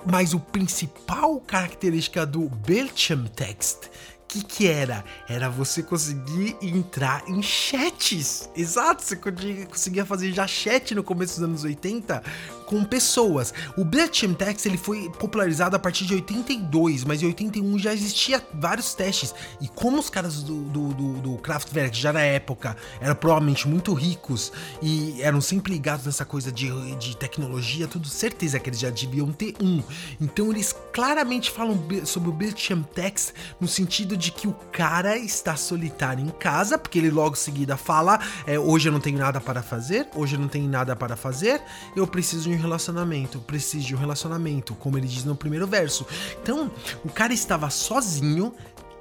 Mas 0.06 0.34
o 0.34 0.40
principal 0.40 1.40
característica 1.40 2.26
do 2.26 2.50
Belcham 2.50 3.26
Text 3.26 3.90
que 4.34 4.44
que 4.44 4.68
era? 4.68 5.06
Era 5.30 5.48
você 5.48 5.84
conseguir 5.84 6.58
entrar 6.60 7.24
em 7.30 7.40
chats. 7.44 8.50
Exato, 8.56 9.04
você 9.04 9.16
conseguia 9.16 10.04
fazer 10.06 10.32
já 10.32 10.48
chat 10.48 10.96
no 10.96 11.04
começo 11.04 11.36
dos 11.36 11.44
anos 11.44 11.64
80 11.64 12.24
com 12.64 12.84
pessoas. 12.84 13.54
O 13.78 13.86
Belcham 13.86 14.34
Text 14.34 14.66
ele 14.66 14.78
foi 14.78 15.10
popularizado 15.20 15.76
a 15.76 15.80
partir 15.80 16.06
de 16.06 16.14
82, 16.14 17.04
mas 17.04 17.22
em 17.22 17.28
81 17.28 17.80
já 17.80 17.94
existia 17.94 18.42
vários 18.54 18.94
testes. 18.94 19.34
E 19.62 19.68
como 19.68 20.00
os 20.00 20.10
caras 20.10 20.44
do, 20.44 20.64
do, 20.64 20.94
do, 20.94 21.14
do 21.22 21.38
Kraftwerk 21.38 21.96
já 21.98 22.12
na 22.14 22.22
época 22.22 22.76
eram 23.00 23.16
provavelmente 23.16 23.68
muito 23.68 23.94
ricos 23.94 24.52
e 24.82 25.22
eram 25.22 25.42
sempre 25.42 25.74
ligados 25.74 26.06
nessa 26.06 26.26
coisa 26.26 26.52
de, 26.52 26.70
de 26.96 27.18
tecnologia, 27.18 27.88
tudo 27.88 28.08
certeza 28.08 28.60
que 28.60 28.70
eles 28.70 28.80
já 28.80 28.90
deviam 28.90 29.32
ter 29.32 29.54
um. 29.62 29.82
Então 30.20 30.52
eles 30.52 30.76
claramente 30.94 31.52
falam 31.52 31.78
sobre 32.06 32.30
o 32.30 32.34
Belcham 32.34 32.84
Text 32.84 33.34
no 33.60 33.68
sentido 33.68 34.16
de 34.16 34.32
que 34.32 34.48
o 34.48 34.54
cara 34.72 35.18
está 35.18 35.56
solitário 35.56 36.24
em 36.24 36.30
casa, 36.30 36.78
porque 36.78 37.00
ele 37.00 37.10
logo 37.10 37.34
em 37.34 37.40
seguida 37.40 37.78
fala: 37.78 38.20
é, 38.46 38.58
hoje 38.58 38.90
eu 38.90 38.94
não 38.94 39.00
tenho 39.00 39.18
nada 39.18 39.40
para 39.42 39.62
fazer, 39.62 40.08
hoje 40.16 40.36
eu 40.36 40.40
não 40.40 40.48
tenho 40.48 40.70
nada 40.70 40.96
para 40.96 41.16
fazer, 41.16 41.62
eu 41.96 42.06
preciso 42.08 42.53
um 42.54 42.62
relacionamento, 42.62 43.40
preciso 43.40 43.88
de 43.88 43.96
um 43.96 43.98
relacionamento, 43.98 44.76
como 44.76 44.98
ele 44.98 45.08
diz 45.08 45.24
no 45.24 45.36
primeiro 45.36 45.68
verso. 45.68 46.06
Então, 46.42 46.72
o 47.04 47.10
cara 47.10 47.34
estava 47.34 47.70
sozinho, 47.70 48.54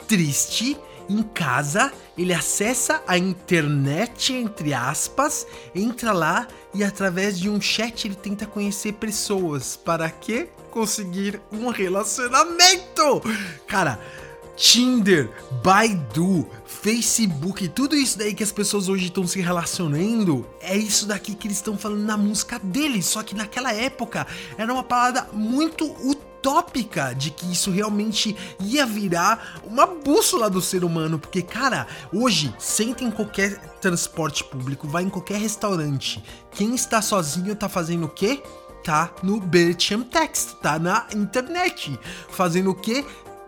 triste, 0.07 0.77
em 1.09 1.23
casa, 1.23 1.93
ele 2.17 2.33
acessa 2.33 3.03
a 3.07 3.19
internet, 3.19 4.33
entre 4.33 4.73
aspas, 4.73 5.47
entra 5.75 6.13
lá 6.13 6.47
e 6.75 6.83
através 6.83 7.39
de 7.39 7.51
um 7.51 7.61
chat 7.61 8.07
ele 8.07 8.15
tenta 8.15 8.47
conhecer 8.47 8.93
pessoas. 8.95 9.77
Para 9.77 10.11
quê? 10.11 10.49
Conseguir 10.71 11.41
um 11.51 11.69
relacionamento! 11.69 13.21
Cara, 13.67 14.01
Tinder, 14.57 15.31
Baidu, 15.63 16.47
Facebook, 16.67 17.69
tudo 17.69 17.95
isso 17.97 18.19
daí 18.19 18.35
que 18.35 18.43
as 18.43 18.53
pessoas 18.53 18.89
hoje 18.89 19.07
estão 19.07 19.27
se 19.27 19.41
relacionando, 19.41 20.47
é 20.61 20.77
isso 20.77 21.07
daqui 21.07 21.35
que 21.35 21.47
eles 21.47 21.59
estão 21.59 21.77
falando 21.77 22.03
na 22.03 22.17
música 22.17 22.59
deles. 22.59 23.07
Só 23.07 23.23
que 23.23 23.35
naquela 23.35 23.73
época 23.73 24.27
era 24.59 24.73
uma 24.73 24.83
parada 24.83 25.29
muito 25.33 25.85
utópica 26.43 27.15
de 27.15 27.31
que 27.31 27.51
isso 27.53 27.71
realmente 27.71 28.37
ia 28.61 28.85
virar 28.85 29.61
uma 29.65 29.87
bússola 29.87 30.51
do 30.51 30.61
ser 30.61 30.85
humano, 30.85 31.19
porque 31.19 31.41
cara, 31.41 31.87
hoje 32.13 32.53
senta 32.59 33.05
em 33.05 33.11
qualquer 33.11 33.59
transporte 33.81 34.43
público, 34.43 34.89
vai 34.89 35.05
em 35.05 35.09
qualquer 35.09 35.39
restaurante, 35.39 36.23
quem 36.51 36.75
está 36.75 37.01
sozinho 37.01 37.55
tá 37.55 37.69
fazendo 37.69 38.07
o 38.07 38.09
quê? 38.09 38.43
Tá 38.83 39.15
no 39.23 39.39
Bertium 39.39 40.03
Text, 40.03 40.55
tá 40.61 40.77
na 40.77 41.07
internet, 41.15 41.97
fazendo 42.29 42.71
o 42.71 42.75
quê? 42.75 43.05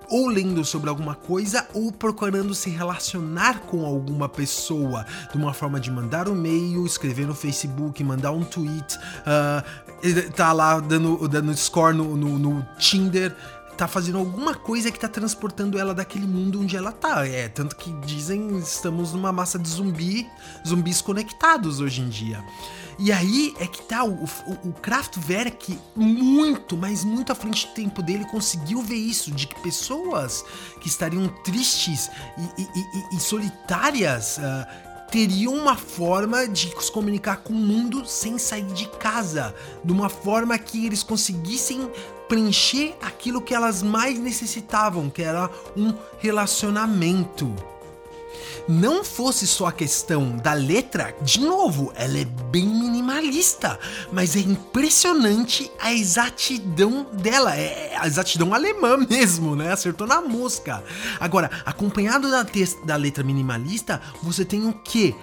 Ou 0.09 0.28
lendo 0.28 0.64
sobre 0.64 0.88
alguma 0.88 1.14
coisa 1.14 1.66
ou 1.74 1.90
procurando 1.92 2.55
se 2.55 2.70
relacionar 2.70 3.61
com 3.61 3.84
alguma 3.84 4.28
pessoa. 4.28 5.05
De 5.30 5.36
uma 5.36 5.52
forma 5.52 5.80
de 5.80 5.90
mandar 5.90 6.28
um 6.28 6.36
e-mail, 6.36 6.84
escrever 6.86 7.26
no 7.26 7.34
Facebook, 7.34 8.02
mandar 8.02 8.32
um 8.32 8.44
tweet, 8.44 8.96
uh, 8.96 10.32
tá 10.34 10.52
lá 10.52 10.80
dando, 10.80 11.26
dando 11.28 11.57
score 11.57 11.96
no, 11.96 12.16
no, 12.16 12.38
no 12.38 12.66
Tinder 12.78 13.34
tá 13.75 13.89
fazendo 13.89 14.18
alguma 14.18 14.55
coisa 14.55 14.91
que 14.91 14.99
tá 14.99 15.09
transportando 15.09 15.79
ela 15.79 15.95
daquele 15.95 16.27
mundo 16.27 16.61
onde 16.61 16.77
ela 16.77 16.93
tá. 16.93 17.27
É, 17.27 17.49
tanto 17.49 17.77
que 17.77 17.93
dizem 18.07 18.59
estamos 18.59 19.12
numa 19.12 19.33
massa 19.33 19.59
de 19.59 19.68
zumbi, 19.68 20.27
zumbis 20.66 21.01
conectados 21.01 21.81
hoje 21.81 22.01
em 22.01 22.09
dia. 22.09 22.45
E 22.99 23.11
aí 23.11 23.55
é 23.59 23.66
que 23.66 23.83
tá, 23.83 24.05
o, 24.05 24.12
o, 24.12 24.68
o 24.68 24.72
Kraftwerk, 24.72 25.79
muito, 25.97 26.77
mas 26.77 27.03
muito 27.03 27.33
à 27.33 27.35
frente 27.35 27.66
do 27.66 27.75
tempo 27.75 28.01
dele, 28.03 28.25
conseguiu 28.27 28.81
ver 28.83 28.95
isso, 28.95 29.33
de 29.33 29.49
que 29.49 29.61
pessoas 29.61 30.45
que 30.81 30.89
estariam 30.89 31.27
tristes 31.43 32.09
e, 32.39 32.62
e, 32.62 32.64
e, 32.64 33.16
e 33.16 33.20
solitárias 33.20 34.39
uh, 34.39 34.95
teriam 35.11 35.55
uma 35.55 35.77
forma 35.77 36.49
de 36.49 36.70
se 36.81 36.91
comunicar 36.91 37.37
com 37.39 37.53
o 37.53 37.57
mundo 37.57 38.05
sem 38.05 38.39
sair 38.39 38.66
de 38.66 38.89
casa, 38.89 39.55
de 39.85 39.93
uma 39.93 40.09
forma 40.09 40.57
que 40.59 40.87
eles 40.87 41.03
conseguissem 41.03 41.91
preencher 42.29 42.95
aquilo 43.03 43.41
que 43.41 43.55
elas 43.55 43.83
mais 43.83 44.18
necessitavam, 44.18 45.11
que 45.11 45.22
era 45.22 45.51
um 45.77 45.95
relacionamento 46.18 47.55
não 48.68 49.05
fosse 49.05 49.47
só 49.47 49.66
a 49.66 49.72
questão 49.72 50.37
da 50.37 50.53
letra, 50.53 51.14
de 51.20 51.41
novo, 51.41 51.93
ela 51.95 52.18
é 52.18 52.25
bem 52.25 52.66
minimalista, 52.66 53.79
mas 54.12 54.37
é 54.37 54.41
impressionante 54.41 55.70
a 55.79 55.93
exatidão 55.93 57.07
dela, 57.12 57.55
é 57.55 57.95
a 57.99 58.07
exatidão 58.07 58.55
alemã 58.55 58.97
mesmo, 59.09 59.55
né? 59.55 59.72
Acertou 59.72 60.07
na 60.07 60.20
mosca. 60.20 60.83
Agora, 61.20 61.51
acompanhado 61.64 62.31
da, 62.31 62.47
da 62.85 62.97
letra 62.97 63.22
minimalista, 63.22 64.01
você 64.22 64.45
tem 64.45 64.66
o 64.66 64.72
que? 64.72 65.14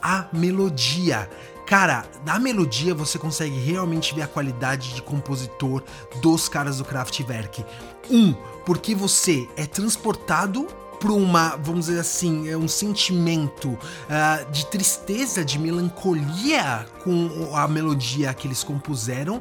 A 0.00 0.26
melodia. 0.32 1.30
Cara, 1.72 2.04
na 2.26 2.38
melodia 2.38 2.94
você 2.94 3.18
consegue 3.18 3.58
realmente 3.58 4.14
ver 4.14 4.20
a 4.20 4.26
qualidade 4.26 4.92
de 4.92 5.00
compositor 5.00 5.82
dos 6.20 6.46
caras 6.46 6.76
do 6.76 6.84
Kraftwerk. 6.84 7.64
Um, 8.10 8.34
porque 8.66 8.94
você 8.94 9.48
é 9.56 9.64
transportado 9.64 10.66
para 11.00 11.12
uma, 11.12 11.56
vamos 11.56 11.86
dizer 11.86 11.98
assim, 11.98 12.46
é 12.46 12.58
um 12.58 12.68
sentimento 12.68 13.70
uh, 13.70 14.52
de 14.52 14.66
tristeza, 14.66 15.42
de 15.42 15.58
melancolia 15.58 16.86
com 17.02 17.56
a 17.56 17.66
melodia 17.66 18.34
que 18.34 18.46
eles 18.46 18.62
compuseram. 18.62 19.40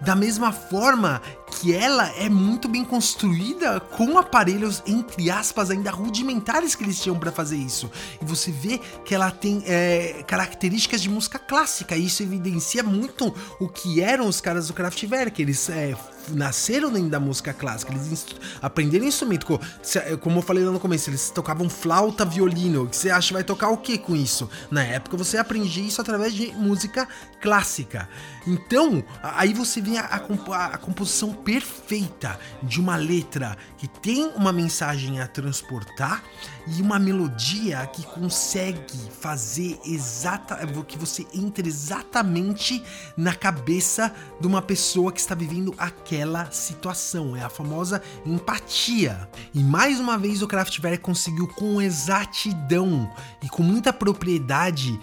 Da 0.00 0.16
mesma 0.16 0.50
forma 0.50 1.22
que 1.50 1.74
ela 1.74 2.08
é 2.16 2.28
muito 2.28 2.68
bem 2.68 2.84
construída 2.84 3.80
com 3.80 4.16
aparelhos, 4.18 4.82
entre 4.86 5.30
aspas, 5.30 5.70
ainda 5.70 5.90
rudimentares 5.90 6.74
que 6.74 6.84
eles 6.84 7.00
tinham 7.00 7.18
para 7.18 7.32
fazer 7.32 7.56
isso. 7.56 7.90
E 8.20 8.24
você 8.24 8.50
vê 8.50 8.80
que 9.04 9.14
ela 9.14 9.30
tem 9.30 9.62
é, 9.66 10.22
características 10.26 11.02
de 11.02 11.08
música 11.08 11.38
clássica, 11.38 11.96
e 11.96 12.06
isso 12.06 12.22
evidencia 12.22 12.82
muito 12.82 13.34
o 13.58 13.68
que 13.68 14.00
eram 14.00 14.26
os 14.26 14.40
caras 14.40 14.68
do 14.68 14.74
Kraftwerk. 14.74 15.42
Eles 15.42 15.68
é, 15.68 15.94
nasceram 16.28 16.90
dentro 16.90 17.10
da 17.10 17.20
música 17.20 17.52
clássica, 17.52 17.92
eles 17.92 18.26
aprenderam 18.62 19.06
instrumento. 19.06 19.60
Como 20.20 20.38
eu 20.38 20.42
falei 20.42 20.64
lá 20.64 20.70
no 20.70 20.80
começo, 20.80 21.10
eles 21.10 21.30
tocavam 21.30 21.68
flauta, 21.68 22.24
violino. 22.24 22.88
Você 22.90 23.10
acha 23.10 23.28
que 23.28 23.34
vai 23.34 23.44
tocar 23.44 23.70
o 23.70 23.76
que 23.76 23.98
com 23.98 24.14
isso? 24.14 24.48
Na 24.70 24.82
época 24.82 25.16
você 25.16 25.36
aprendia 25.36 25.84
isso 25.84 26.00
através 26.00 26.34
de 26.34 26.52
música 26.52 27.08
clássica. 27.40 28.08
Então, 28.46 29.02
aí 29.22 29.52
você 29.52 29.80
vê 29.80 29.96
a, 29.96 30.02
a, 30.02 30.64
a 30.66 30.78
composição 30.78 31.32
perfeita 31.44 32.38
de 32.62 32.80
uma 32.80 32.96
letra 32.96 33.56
que 33.78 33.88
tem 33.88 34.28
uma 34.36 34.52
mensagem 34.52 35.20
a 35.20 35.26
transportar 35.26 36.22
e 36.66 36.82
uma 36.82 36.98
melodia 36.98 37.86
que 37.86 38.02
consegue 38.04 38.98
fazer 39.20 39.78
exata 39.84 40.58
que 40.86 40.98
você 40.98 41.26
entre 41.34 41.68
exatamente 41.68 42.82
na 43.16 43.34
cabeça 43.34 44.12
de 44.40 44.46
uma 44.46 44.62
pessoa 44.62 45.12
que 45.12 45.20
está 45.20 45.34
vivendo 45.34 45.74
aquela 45.78 46.50
situação. 46.50 47.36
É 47.36 47.42
a 47.42 47.48
famosa 47.48 48.02
empatia. 48.24 49.28
E 49.54 49.62
mais 49.62 50.00
uma 50.00 50.18
vez 50.18 50.42
o 50.42 50.48
Kraftwerk 50.48 50.98
conseguiu 50.98 51.46
com 51.48 51.80
exatidão 51.80 53.10
e 53.42 53.48
com 53.48 53.62
muita 53.62 53.92
propriedade 53.92 54.98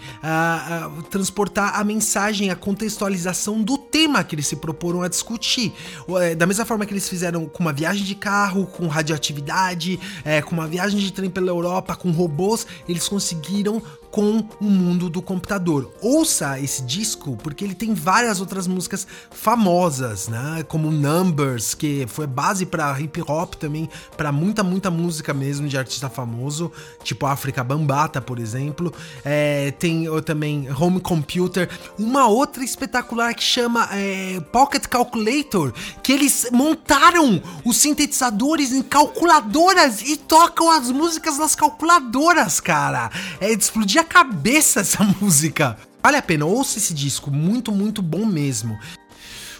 transportar 1.10 1.78
a 1.78 1.84
mensagem, 1.84 2.50
a 2.50 2.56
contextualização 2.56 3.62
do 3.62 3.78
tema 3.78 4.22
que 4.24 4.34
eles 4.34 4.46
se 4.46 4.56
proporam 4.56 5.02
a 5.02 5.08
discutir. 5.08 5.72
É, 6.20 6.34
da 6.34 6.46
mesma 6.46 6.64
forma 6.64 6.84
que 6.86 6.92
eles 6.92 7.08
fizeram 7.08 7.46
com 7.46 7.62
uma 7.62 7.72
viagem 7.72 8.04
de 8.04 8.14
carro, 8.14 8.66
com 8.66 8.86
radioatividade, 8.86 9.98
é, 10.24 10.42
com 10.42 10.52
uma 10.52 10.66
viagem 10.66 10.98
de 10.98 11.12
trem 11.12 11.30
pela 11.48 11.56
Europa, 11.56 11.96
com 11.96 12.10
robôs, 12.10 12.66
eles 12.86 13.08
conseguiram 13.08 13.82
com 14.10 14.44
o 14.60 14.64
mundo 14.64 15.08
do 15.08 15.20
computador. 15.20 15.92
Ouça 16.00 16.58
esse 16.58 16.82
disco 16.82 17.36
porque 17.42 17.64
ele 17.64 17.74
tem 17.74 17.94
várias 17.94 18.40
outras 18.40 18.66
músicas 18.66 19.06
famosas, 19.30 20.28
né? 20.28 20.64
Como 20.68 20.90
Numbers, 20.90 21.74
que 21.74 22.06
foi 22.08 22.26
base 22.26 22.64
para 22.64 22.98
hip 23.00 23.22
hop 23.22 23.54
também, 23.54 23.88
para 24.16 24.32
muita 24.32 24.62
muita 24.62 24.90
música 24.90 25.34
mesmo 25.34 25.68
de 25.68 25.76
artista 25.76 26.08
famoso, 26.08 26.72
tipo 27.02 27.26
África 27.26 27.62
Bambata, 27.62 28.20
por 28.20 28.38
exemplo. 28.38 28.92
É, 29.24 29.70
tem 29.72 30.06
também 30.22 30.68
Home 30.72 31.00
Computer, 31.00 31.68
uma 31.98 32.26
outra 32.26 32.64
espetacular 32.64 33.34
que 33.34 33.42
chama 33.42 33.88
é, 33.92 34.40
Pocket 34.52 34.86
Calculator, 34.86 35.72
que 36.02 36.12
eles 36.12 36.48
montaram 36.52 37.42
os 37.64 37.76
sintetizadores 37.76 38.72
em 38.72 38.82
calculadoras 38.82 40.02
e 40.02 40.16
tocam 40.16 40.70
as 40.70 40.90
músicas 40.90 41.38
nas 41.38 41.54
calculadoras, 41.54 42.60
cara. 42.60 43.10
É 43.40 43.52
de 43.84 43.97
explodir 43.98 44.00
a 44.00 44.04
cabeça 44.04 44.80
essa 44.80 45.02
música. 45.20 45.76
Vale 46.02 46.16
a 46.16 46.22
pena, 46.22 46.46
ouça 46.46 46.78
esse 46.78 46.94
disco, 46.94 47.30
muito, 47.30 47.72
muito 47.72 48.00
bom 48.00 48.24
mesmo. 48.24 48.78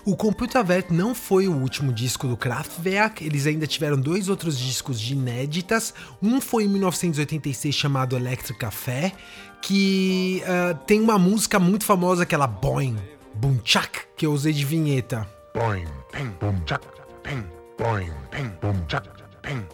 O 0.04 0.16
Computerwelt 0.16 0.90
não 0.90 1.14
foi 1.14 1.48
o 1.48 1.52
último 1.52 1.92
disco 1.92 2.26
do 2.26 2.36
Kraftwerk, 2.36 3.22
eles 3.22 3.46
ainda 3.46 3.66
tiveram 3.66 4.00
dois 4.00 4.28
outros 4.28 4.58
discos 4.58 4.98
de 4.98 5.12
inéditas. 5.12 5.92
Um 6.22 6.40
foi 6.40 6.64
em 6.64 6.68
1986 6.68 7.74
chamado 7.74 8.16
Electric 8.16 8.58
Café, 8.58 9.12
que 9.60 10.42
uh, 10.44 10.78
tem 10.86 11.00
uma 11.00 11.18
música 11.18 11.58
muito 11.58 11.84
famosa, 11.84 12.22
aquela 12.22 12.46
Boing, 12.46 12.96
Boom 13.34 13.58
Chak, 13.62 14.00
que 14.16 14.24
eu 14.24 14.32
usei 14.32 14.52
de 14.52 14.64
vinheta. 14.64 15.28
Boing, 15.52 15.84
ping, 16.12 16.30
boom, 16.40 16.56
chak, 16.66 16.86
ping. 17.22 17.44
Boing, 17.76 18.12
ping, 18.30 18.52
boom, 18.62 18.88
chak, 18.88 19.08
ping. 19.42 19.66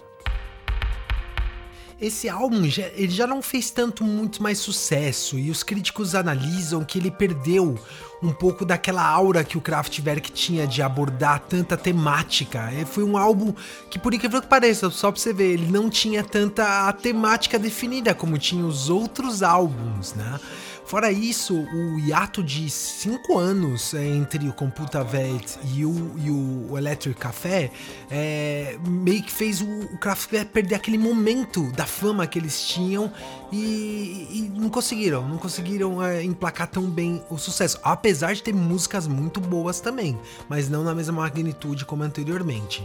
Esse 2.01 2.29
álbum 2.29 2.65
já, 2.69 2.87
ele 2.95 3.11
já 3.11 3.27
não 3.27 3.41
fez 3.41 3.71
tanto 3.71 4.05
muito 4.05 4.43
mais 4.43 4.59
sucesso 4.59 5.39
e 5.39 5.51
os 5.51 5.63
críticos 5.63 6.15
analisam 6.15 6.85
que 6.85 6.99
ele 6.99 7.11
perdeu 7.11 7.79
um 8.23 8.33
pouco 8.33 8.65
daquela 8.65 9.07
aura 9.07 9.45
que 9.45 9.59
o 9.59 9.61
Kraftwerk 9.61 10.33
tinha 10.33 10.67
de 10.67 10.83
abordar 10.83 11.41
tanta 11.41 11.77
temática. 11.77 12.71
É, 12.73 12.85
foi 12.85 13.05
um 13.05 13.17
álbum 13.17 13.53
que, 13.91 13.99
por 13.99 14.15
incrível 14.15 14.41
que 14.41 14.49
pareça, 14.49 14.91
só 14.91 15.13
pra 15.13 15.21
você 15.21 15.33
ver, 15.33 15.53
ele 15.53 15.71
não 15.71 15.91
tinha 15.91 16.25
tanta 16.25 16.91
temática 16.95 17.59
definida 17.59 18.15
como 18.15 18.39
tinha 18.39 18.65
os 18.65 18.89
outros 18.89 19.43
álbuns, 19.43 20.15
né? 20.15 20.41
Fora 20.87 21.11
isso, 21.11 21.57
o 21.57 21.99
hiato 21.99 22.43
de 22.43 22.69
cinco 22.69 23.39
anos 23.39 23.95
é, 23.95 24.07
entre 24.07 24.47
o 24.49 24.53
Computawelt 24.53 25.57
e 25.75 25.85
o, 25.85 26.13
e 26.19 26.31
o 26.31 26.77
Electric 26.77 27.19
Café 27.19 27.71
é, 28.11 28.77
meio 28.87 29.23
que 29.23 29.33
fez 29.33 29.63
o, 29.63 29.67
o 29.67 29.99
Kraftwerk 29.99 30.53
perder 30.53 30.75
aquele 30.75 30.99
momento 30.99 31.73
da 31.73 31.87
fama 31.87 32.27
que 32.27 32.39
eles 32.39 32.67
tinham 32.67 33.11
e, 33.55 34.27
e 34.33 34.53
não 34.53 34.69
conseguiram, 34.69 35.29
não 35.29 35.39
conseguiram 35.39 36.03
é, 36.03 36.25
emplacar 36.25 36.67
tão 36.67 36.91
bem 36.91 37.23
o 37.31 37.39
sucesso, 37.39 37.79
apesar 37.85 38.35
de 38.35 38.43
ter 38.43 38.53
músicas 38.53 39.07
muito 39.07 39.41
boas 39.41 39.79
também, 39.79 40.19
mas 40.49 40.69
não 40.69 40.83
na 40.83 40.93
mesma 40.93 41.23
magnitude 41.23 41.85
como 41.85 42.03
anteriormente. 42.03 42.83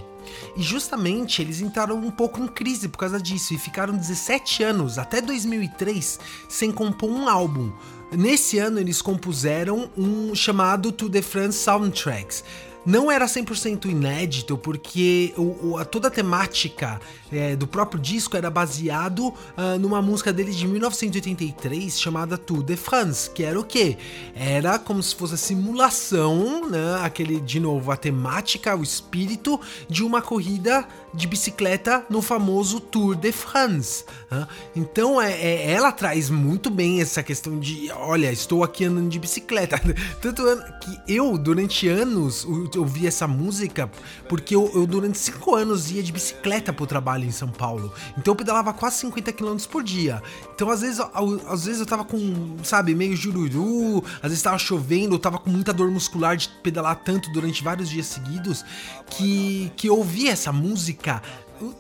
E 0.56 0.62
justamente 0.62 1.42
eles 1.42 1.60
entraram 1.60 1.98
um 1.98 2.12
pouco 2.12 2.40
em 2.40 2.48
crise 2.48 2.88
por 2.88 3.00
causa 3.00 3.20
disso 3.20 3.54
e 3.54 3.58
ficaram 3.58 3.98
17 3.98 4.64
anos, 4.64 5.00
até 5.00 5.22
2003, 5.22 6.20
sem 6.48 6.72
compor 6.72 7.10
um 7.10 7.28
álbum. 7.28 7.72
Nesse 8.12 8.60
ano 8.60 8.80
eles 8.80 9.02
compuseram 9.02 9.90
um 9.98 10.36
chamado 10.36 10.92
To 10.92 11.10
The 11.10 11.24
France 11.24 11.58
Soundtracks. 11.58 12.44
Não 12.86 13.12
era 13.12 13.26
100% 13.26 13.86
inédito, 13.86 14.58
porque 14.58 15.34
o, 15.38 15.70
o, 15.70 15.78
a, 15.78 15.86
toda 15.86 16.08
a 16.08 16.12
temática 16.12 17.00
é, 17.32 17.56
do 17.56 17.68
próprio 17.68 18.02
disco 18.02 18.36
era 18.36 18.50
baseado 18.50 19.28
uh, 19.28 19.80
numa 19.80 20.02
música 20.02 20.34
deles 20.34 20.56
de 20.56 20.68
1983 20.68 22.00
chamada 22.00 22.38
Tour 22.38 22.64
de 22.64 22.76
France, 22.76 23.30
que 23.30 23.44
era 23.44 23.60
o 23.60 23.64
quê? 23.64 23.98
Era 24.36 24.80
como 24.80 25.02
se 25.02 25.16
fosse 25.16 25.36
a 25.36 25.38
simulação, 25.38 26.70
né, 26.70 27.00
aquele, 27.04 27.40
de 27.40 27.60
novo, 27.60 27.92
a 27.92 27.98
temática, 27.98 28.76
o 28.76 28.84
espírito 28.84 29.60
de 29.88 30.04
uma 30.04 30.22
corrida 30.22 30.88
de 31.14 31.28
bicicleta 31.28 32.06
no 32.10 32.22
famoso 32.22 32.80
Tour 32.80 33.16
de 33.16 33.32
France. 33.32 34.06
Né? 34.30 34.48
Então 34.76 35.22
é, 35.22 35.32
é, 35.34 35.72
ela 35.72 35.92
traz 35.92 36.30
muito 36.30 36.70
bem 36.70 37.02
essa 37.02 37.24
questão 37.24 37.60
de, 37.60 37.92
olha, 37.92 38.32
estou 38.32 38.64
aqui 38.64 38.86
andando 38.86 39.10
de 39.10 39.20
bicicleta. 39.20 39.82
Tanto 40.22 40.44
que 40.82 41.14
eu, 41.14 41.38
durante 41.38 41.88
anos, 41.88 42.46
ouvi 42.76 43.08
essa 43.08 43.28
música 43.28 43.90
porque 44.28 44.56
eu, 44.56 44.70
eu, 44.74 44.86
durante 44.86 45.18
cinco 45.18 45.56
anos 45.56 45.92
ia 45.92 46.04
de 46.04 46.12
bicicleta 46.12 46.72
pro 46.72 46.86
trabalho 46.86 47.19
em 47.26 47.32
São 47.32 47.50
Paulo. 47.50 47.94
Então 48.18 48.32
eu 48.32 48.36
pedalava 48.36 48.74
quase 48.74 48.98
50 48.98 49.34
km 49.34 49.58
por 49.70 49.84
dia. 49.84 50.22
Então 50.54 50.70
às 50.70 50.82
vezes, 50.82 51.00
às 51.48 51.66
vezes 51.66 51.80
eu 51.80 51.86
tava 51.86 52.04
com, 52.04 52.58
sabe, 52.64 52.94
meio 52.96 53.16
jururu, 53.16 54.04
às 54.22 54.30
vezes 54.30 54.42
tava 54.42 54.58
chovendo, 54.58 55.16
eu 55.16 55.20
tava 55.20 55.38
com 55.38 55.50
muita 55.50 55.74
dor 55.74 55.90
muscular 55.92 56.36
de 56.36 56.50
pedalar 56.62 56.96
tanto 57.04 57.32
durante 57.32 57.64
vários 57.64 57.90
dias 57.90 58.06
seguidos 58.06 58.64
que, 59.10 59.72
que 59.76 59.88
eu 59.88 59.98
ouvi 59.98 60.28
essa 60.28 60.52
música 60.52 61.22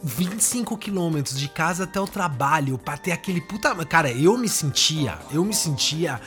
25 0.03 0.77
quilômetros 0.77 1.39
de 1.39 1.47
casa 1.47 1.85
até 1.85 1.99
o 1.99 2.07
trabalho 2.07 2.77
pra 2.77 2.97
ter 2.97 3.11
aquele 3.11 3.41
puta. 3.41 3.73
Cara, 3.85 4.11
eu 4.11 4.37
me 4.37 4.49
sentia, 4.49 5.17
eu 5.31 5.43
me 5.43 5.53
sentia 5.53 6.19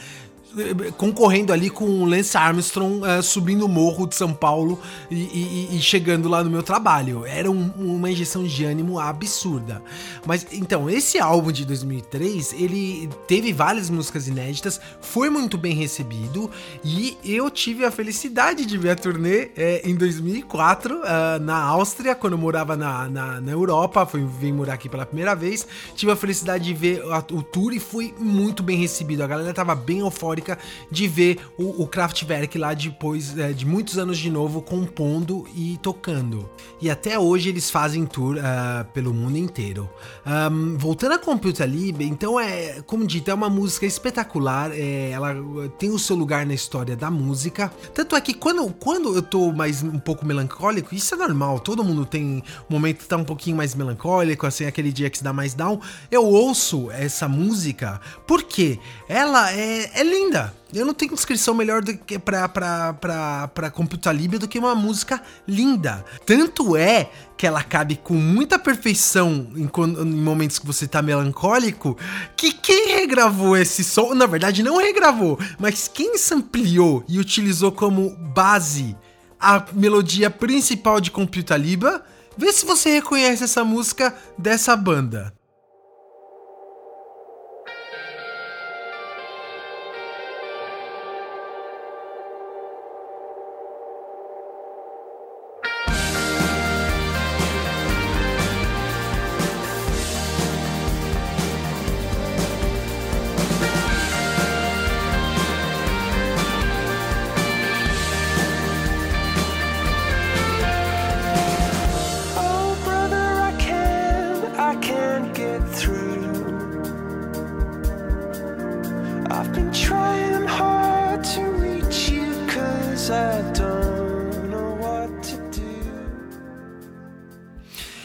concorrendo 0.97 1.53
ali 1.53 1.71
com 1.71 1.85
o 1.85 2.05
Lance 2.05 2.37
Armstrong 2.37 3.01
uh, 3.01 3.23
subindo 3.23 3.65
o 3.65 3.69
morro 3.69 4.07
de 4.07 4.15
São 4.15 4.33
Paulo 4.33 4.79
e, 5.11 5.17
e, 5.17 5.77
e 5.77 5.81
chegando 5.81 6.29
lá 6.29 6.43
no 6.45 6.51
meu 6.51 6.63
trabalho. 6.63 7.25
Era 7.25 7.51
um, 7.51 7.71
uma 7.77 8.11
injeção 8.11 8.45
de 8.45 8.65
ânimo 8.65 8.99
absurda. 8.99 9.83
Mas 10.27 10.47
então, 10.53 10.89
esse 10.89 11.19
álbum 11.19 11.51
de 11.51 11.65
2003, 11.65 12.53
ele 12.55 13.09
teve 13.27 13.53
várias 13.53 13.89
músicas 13.89 14.29
inéditas, 14.29 14.81
foi 15.01 15.31
muito 15.31 15.57
bem 15.57 15.75
recebido 15.75 16.51
e 16.85 17.17
eu 17.25 17.51
tive 17.51 17.85
a 17.85 17.91
felicidade 17.91 18.67
de 18.67 18.79
ver 18.79 18.91
a 18.91 18.97
turnê 18.97 19.51
é, 19.57 19.83
em 19.85 19.95
2004 19.95 20.97
uh, 20.97 21.03
na 21.41 21.57
Áustria, 21.57 22.15
quando 22.15 22.35
eu 22.35 22.39
morava 22.39 22.77
na, 22.77 23.09
na, 23.09 23.41
na 23.41 23.53
Europa, 23.53 24.05
fui, 24.07 24.25
vim 24.25 24.53
morar 24.53 24.75
aqui 24.75 24.89
pela 24.89 25.07
primeira 25.07 25.35
vez. 25.35 25.67
Tive 25.95 26.13
a 26.13 26.17
felicidade 26.17 26.65
de 26.65 26.75
ver 26.75 27.03
a, 27.11 27.19
o 27.33 27.43
tour 27.43 27.73
e 27.73 27.81
foi 27.81 28.15
muito 28.19 28.63
bem 28.63 28.79
recebido. 28.79 29.23
A 29.23 29.27
galera 29.27 29.53
tava 29.55 29.75
bem 29.75 30.01
eufórica 30.01 30.42
de 30.91 31.09
ver 31.09 31.39
o, 31.59 31.83
o 31.83 31.87
Kraftwerk 31.87 32.57
lá 32.59 32.75
depois 32.75 33.37
é, 33.39 33.53
de 33.53 33.67
muitos 33.67 33.99
anos 33.99 34.19
de 34.19 34.31
novo 34.31 34.63
compondo 34.63 35.47
e 35.55 35.79
tocando. 35.83 36.49
E 36.81 36.91
até 36.91 37.19
hoje 37.19 37.49
eles 37.49 37.71
fazem 37.71 38.07
tour 38.07 38.37
uh, 38.37 38.85
pelo 38.93 39.13
mundo 39.13 39.37
inteiro. 39.37 39.89
Um, 40.27 40.77
voltando 40.77 41.13
a 41.13 41.19
Computer 41.19 41.69
Lib, 41.69 42.03
então 42.03 42.39
é, 42.39 42.83
como 42.87 43.07
dito, 43.07 43.31
é 43.31 43.35
uma 43.35 43.49
música 43.49 43.87
espetacular. 43.87 44.71
É, 44.73 45.11
ela 45.11 45.35
tem 45.79 45.91
o 45.91 45.99
seu 45.99 46.17
lugar 46.17 46.47
na 46.47 46.55
história 46.55 46.97
da 46.97 47.11
música. 47.11 47.73
Tanto 47.95 48.17
é 48.17 48.21
que 48.21 48.35
quando, 48.35 48.73
quando 48.75 49.15
eu 49.15 49.23
tô 49.23 49.53
mais 49.53 49.83
um 49.83 49.99
pouco 49.99 50.25
melancólico, 50.25 50.95
isso 50.95 51.15
é 51.15 51.19
normal, 51.19 51.61
todo 51.61 51.85
mundo 51.85 52.05
tem 52.05 52.43
um 52.69 52.75
momento 52.75 52.99
que 52.99 53.09
tá 53.09 53.17
um 53.17 53.25
pouquinho 53.25 53.57
mais 53.57 53.75
melancólico, 53.75 54.47
assim, 54.47 54.65
aquele 54.65 54.93
dia 54.93 55.11
que 55.11 55.19
se 55.19 55.25
dá 55.25 55.33
mais 55.33 55.55
down. 55.55 55.81
Eu 56.11 56.25
ouço 56.25 56.91
essa 56.91 57.29
música 57.29 58.01
porque 58.27 58.79
ela 59.09 59.53
é, 59.53 60.01
é 60.01 60.03
linda 60.03 60.32
linda. 60.33 60.55
Eu 60.73 60.87
não 60.87 60.95
tenho 60.95 61.15
descrição 61.15 61.55
melhor 61.55 61.83
do 61.83 61.95
que 61.95 62.19
pra, 62.19 62.49
pra, 62.49 62.95
pra, 62.95 63.49
pra 63.49 63.71
Computer 63.71 64.13
Libra 64.13 64.39
do 64.39 64.49
que 64.49 64.59
uma 64.59 64.75
música 64.75 65.21
linda. 65.47 66.03
Tanto 66.25 66.75
é 66.75 67.11
que 67.37 67.47
ela 67.47 67.63
cabe 67.63 67.97
com 67.97 68.15
muita 68.15 68.59
perfeição 68.59 69.49
em, 69.55 69.69
em, 69.69 70.07
momentos 70.07 70.59
que 70.59 70.67
você 70.67 70.87
tá 70.87 71.03
melancólico, 71.03 71.99
que 72.37 72.53
quem 72.53 72.97
regravou 72.97 73.57
esse 73.57 73.85
som, 73.85 74.15
na 74.15 74.27
verdade 74.27 74.63
não 74.63 74.79
regravou, 74.79 75.39
mas 75.59 75.89
quem 75.89 76.17
sampleou 76.17 77.05
e 77.07 77.19
utilizou 77.19 77.71
como 77.71 78.17
base 78.17 78.97
a 79.39 79.65
melodia 79.73 80.31
principal 80.31 81.01
de 81.01 81.11
Computer 81.11 81.59
Libra, 81.59 82.03
vê 82.37 82.53
se 82.53 82.65
você 82.65 82.91
reconhece 82.91 83.45
essa 83.45 83.65
música 83.65 84.15
dessa 84.39 84.75
banda. 84.77 85.35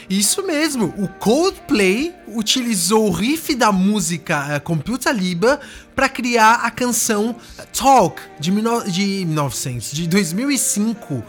Isso 0.09 0.41
mesmo, 0.41 0.93
o 0.97 1.07
Coldplay 1.07 2.15
utilizou 2.29 3.07
o 3.07 3.11
riff 3.11 3.53
da 3.53 3.73
música 3.73 4.55
uh, 4.55 4.61
Computer 4.61 5.13
Liba 5.13 5.59
para 5.93 6.07
criar 6.07 6.61
a 6.63 6.71
canção 6.71 7.35
Talk 7.77 8.21
de, 8.39 8.49
de 8.89 9.25
1900, 9.25 9.91
de 9.91 10.07
2005, 10.07 11.13
uh, 11.13 11.23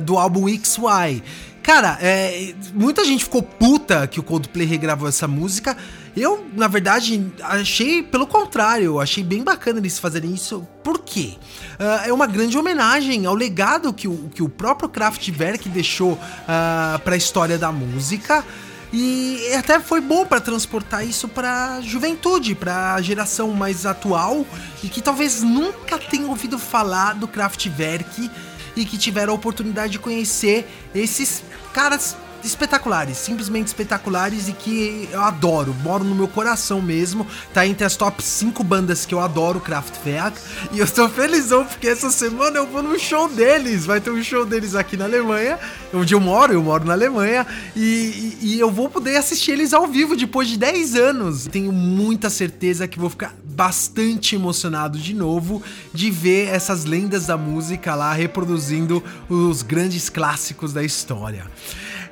do 0.00 0.16
álbum 0.16 0.48
XY. 0.48 1.22
Cara, 1.62 1.98
é, 2.00 2.54
muita 2.72 3.04
gente 3.04 3.24
ficou 3.24 3.42
puta 3.42 4.06
que 4.06 4.18
o 4.18 4.22
Coldplay 4.22 4.66
regravou 4.66 5.06
essa 5.06 5.28
música. 5.28 5.76
Eu, 6.16 6.46
na 6.54 6.66
verdade, 6.66 7.30
achei 7.42 8.02
pelo 8.02 8.26
contrário, 8.26 9.00
achei 9.00 9.22
bem 9.22 9.42
bacana 9.42 9.78
eles 9.78 9.98
fazerem 9.98 10.34
isso. 10.34 10.66
Por 10.82 11.00
quê? 11.00 11.34
Uh, 11.78 12.08
é 12.08 12.12
uma 12.12 12.26
grande 12.26 12.58
homenagem 12.58 13.26
ao 13.26 13.34
legado 13.34 13.92
que 13.92 14.08
o, 14.08 14.28
que 14.34 14.42
o 14.42 14.48
próprio 14.48 14.88
Kraftwerk 14.88 15.68
deixou 15.68 16.12
uh, 16.12 16.98
para 17.04 17.14
a 17.14 17.16
história 17.16 17.56
da 17.56 17.70
música. 17.70 18.44
E 18.92 19.54
até 19.56 19.78
foi 19.78 20.00
bom 20.00 20.26
para 20.26 20.40
transportar 20.40 21.06
isso 21.06 21.28
para 21.28 21.80
juventude, 21.80 22.56
para 22.56 22.94
a 22.94 23.00
geração 23.00 23.52
mais 23.52 23.86
atual 23.86 24.44
e 24.82 24.88
que 24.88 25.00
talvez 25.00 25.42
nunca 25.42 25.96
tenha 25.96 26.26
ouvido 26.26 26.58
falar 26.58 27.14
do 27.14 27.28
Kraftwerk 27.28 28.28
e 28.74 28.84
que 28.84 28.98
tiveram 28.98 29.32
a 29.32 29.36
oportunidade 29.36 29.92
de 29.92 30.00
conhecer 30.00 30.68
esses 30.92 31.44
caras 31.72 32.16
espetaculares, 32.44 33.16
simplesmente 33.16 33.68
espetaculares 33.68 34.48
e 34.48 34.52
que 34.52 35.08
eu 35.12 35.20
adoro, 35.20 35.74
moro 35.82 36.04
no 36.04 36.14
meu 36.14 36.28
coração 36.28 36.80
mesmo, 36.80 37.26
tá 37.52 37.66
entre 37.66 37.84
as 37.84 37.96
top 37.96 38.22
5 38.22 38.62
bandas 38.64 39.04
que 39.06 39.14
eu 39.14 39.20
adoro, 39.20 39.60
Kraftwerk, 39.60 40.38
e 40.72 40.78
eu 40.78 40.86
tô 40.86 41.08
felizão 41.08 41.64
porque 41.64 41.88
essa 41.88 42.10
semana 42.10 42.58
eu 42.58 42.66
vou 42.66 42.82
no 42.82 42.98
show 42.98 43.28
deles, 43.28 43.86
vai 43.86 44.00
ter 44.00 44.10
um 44.10 44.22
show 44.22 44.44
deles 44.44 44.74
aqui 44.74 44.96
na 44.96 45.04
Alemanha, 45.04 45.58
onde 45.92 46.14
eu 46.14 46.20
moro, 46.20 46.52
eu 46.52 46.62
moro 46.62 46.84
na 46.84 46.92
Alemanha, 46.92 47.46
e, 47.74 48.38
e, 48.40 48.60
eu 48.60 48.70
vou 48.70 48.88
poder 48.88 49.16
assistir 49.16 49.52
eles 49.52 49.72
ao 49.72 49.86
vivo 49.86 50.16
depois 50.16 50.48
de 50.48 50.58
10 50.58 50.94
anos. 50.94 51.46
Tenho 51.46 51.72
muita 51.72 52.30
certeza 52.30 52.86
que 52.86 52.98
vou 52.98 53.10
ficar 53.10 53.34
bastante 53.44 54.34
emocionado 54.34 54.98
de 54.98 55.14
novo 55.14 55.62
de 55.92 56.10
ver 56.10 56.48
essas 56.48 56.84
lendas 56.84 57.26
da 57.26 57.36
música 57.36 57.94
lá 57.94 58.12
reproduzindo 58.12 59.02
os 59.28 59.62
grandes 59.62 60.08
clássicos 60.08 60.72
da 60.72 60.82
história. 60.82 61.44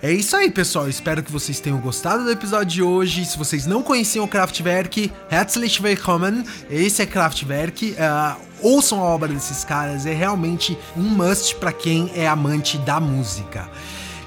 É 0.01 0.12
isso 0.12 0.36
aí, 0.36 0.49
pessoal. 0.49 0.88
Espero 0.88 1.24
que 1.24 1.32
vocês 1.32 1.59
tenham 1.59 1.80
gostado 1.80 2.22
do 2.22 2.30
episódio 2.30 2.66
de 2.66 2.82
hoje. 2.84 3.24
Se 3.24 3.36
vocês 3.36 3.66
não 3.66 3.82
conheciam 3.82 4.24
o 4.24 4.28
Kraftwerk, 4.28 5.11
herzlich 5.28 5.82
willkommen. 5.82 6.44
Esse 6.70 7.03
é 7.03 7.07
Kraftwerk. 7.07 7.96
Uh, 7.99 8.40
ouçam 8.62 9.01
a 9.01 9.03
obra 9.03 9.26
desses 9.26 9.64
caras. 9.64 10.07
É 10.07 10.14
realmente 10.14 10.78
um 10.96 11.03
must 11.03 11.57
para 11.57 11.72
quem 11.72 12.12
é 12.14 12.28
amante 12.28 12.78
da 12.78 13.01
música. 13.01 13.68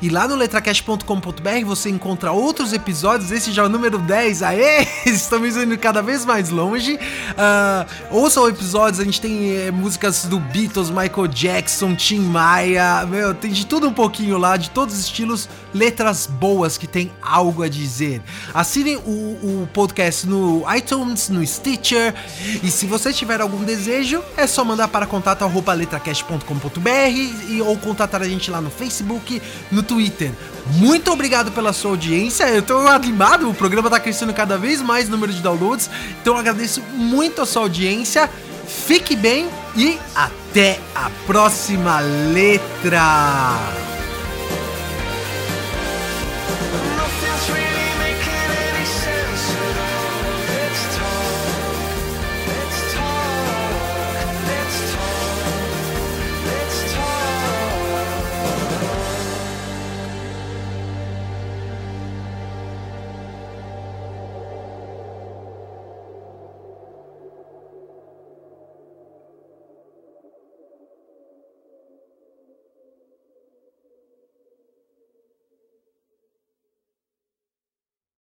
E 0.02 0.10
lá 0.10 0.28
no 0.28 0.36
letracast.com.br 0.36 1.64
você 1.64 1.88
encontra 1.88 2.32
outros 2.32 2.74
episódios, 2.74 3.32
esse 3.32 3.52
já 3.52 3.62
é 3.62 3.68
o 3.68 3.70
número 3.70 4.00
10. 4.00 4.42
Aê! 4.42 4.88
Estamos 5.06 5.56
indo 5.56 5.78
cada 5.78 6.02
vez 6.02 6.26
mais 6.26 6.50
longe. 6.50 6.96
Uh, 6.96 7.86
ouçam 8.10 8.50
episódios, 8.50 9.00
a 9.00 9.04
gente 9.04 9.22
tem 9.22 9.56
é, 9.56 9.70
músicas 9.70 10.26
do 10.26 10.40
Beatles, 10.40 10.90
Michael 10.90 11.28
Jackson, 11.28 11.96
Tim 11.96 12.22
Maia, 12.22 13.06
meu, 13.06 13.36
tem 13.36 13.52
de 13.52 13.64
tudo 13.64 13.88
um 13.88 13.94
pouquinho 13.94 14.40
lá, 14.40 14.58
de 14.58 14.72
todos 14.72 14.96
os 14.96 15.02
estilos, 15.02 15.48
letras 15.72 16.26
boas 16.26 16.80
que 16.80 16.88
tem 16.88 17.12
algo 17.22 17.62
a 17.62 17.70
dizer. 17.70 18.24
Assinem 18.56 18.98
o, 18.98 19.62
o 19.62 19.70
podcast 19.72 20.26
no 20.26 20.64
iTunes, 20.76 21.30
no 21.30 21.46
Stitcher. 21.46 22.16
E 22.64 22.72
se 22.72 22.88
você 22.88 23.14
tiver 23.14 23.40
algum 23.40 23.64
desejo, 23.64 24.24
é 24.36 24.48
só 24.48 24.66
mandar 24.66 24.88
para 24.88 25.06
contato.letracast.com.br 25.06 27.64
ou 27.66 27.78
contatar 27.78 28.24
a 28.24 28.28
gente 28.28 28.50
lá 28.50 28.60
no 28.60 28.72
Facebook, 28.72 29.40
no 29.72 29.84
Twitter. 29.92 30.32
Muito 30.78 31.12
obrigado 31.12 31.52
pela 31.52 31.74
sua 31.74 31.92
audiência. 31.92 32.46
Eu 32.46 32.62
tô 32.62 32.78
animado, 32.88 33.50
o 33.50 33.54
programa 33.54 33.90
tá 33.90 34.00
crescendo 34.00 34.34
cada 34.34 34.58
vez 34.58 34.82
mais 34.82 35.10
número 35.10 35.34
de 35.34 35.42
downloads. 35.42 35.90
Então 36.22 36.38
agradeço 36.38 36.82
muito 36.94 37.42
a 37.42 37.46
sua 37.46 37.64
audiência. 37.64 38.30
Fique 38.66 39.18
bem 39.18 39.50
e 39.76 40.00
até 40.16 40.80
a 40.96 41.10
próxima 41.28 42.00
letra. 42.00 43.91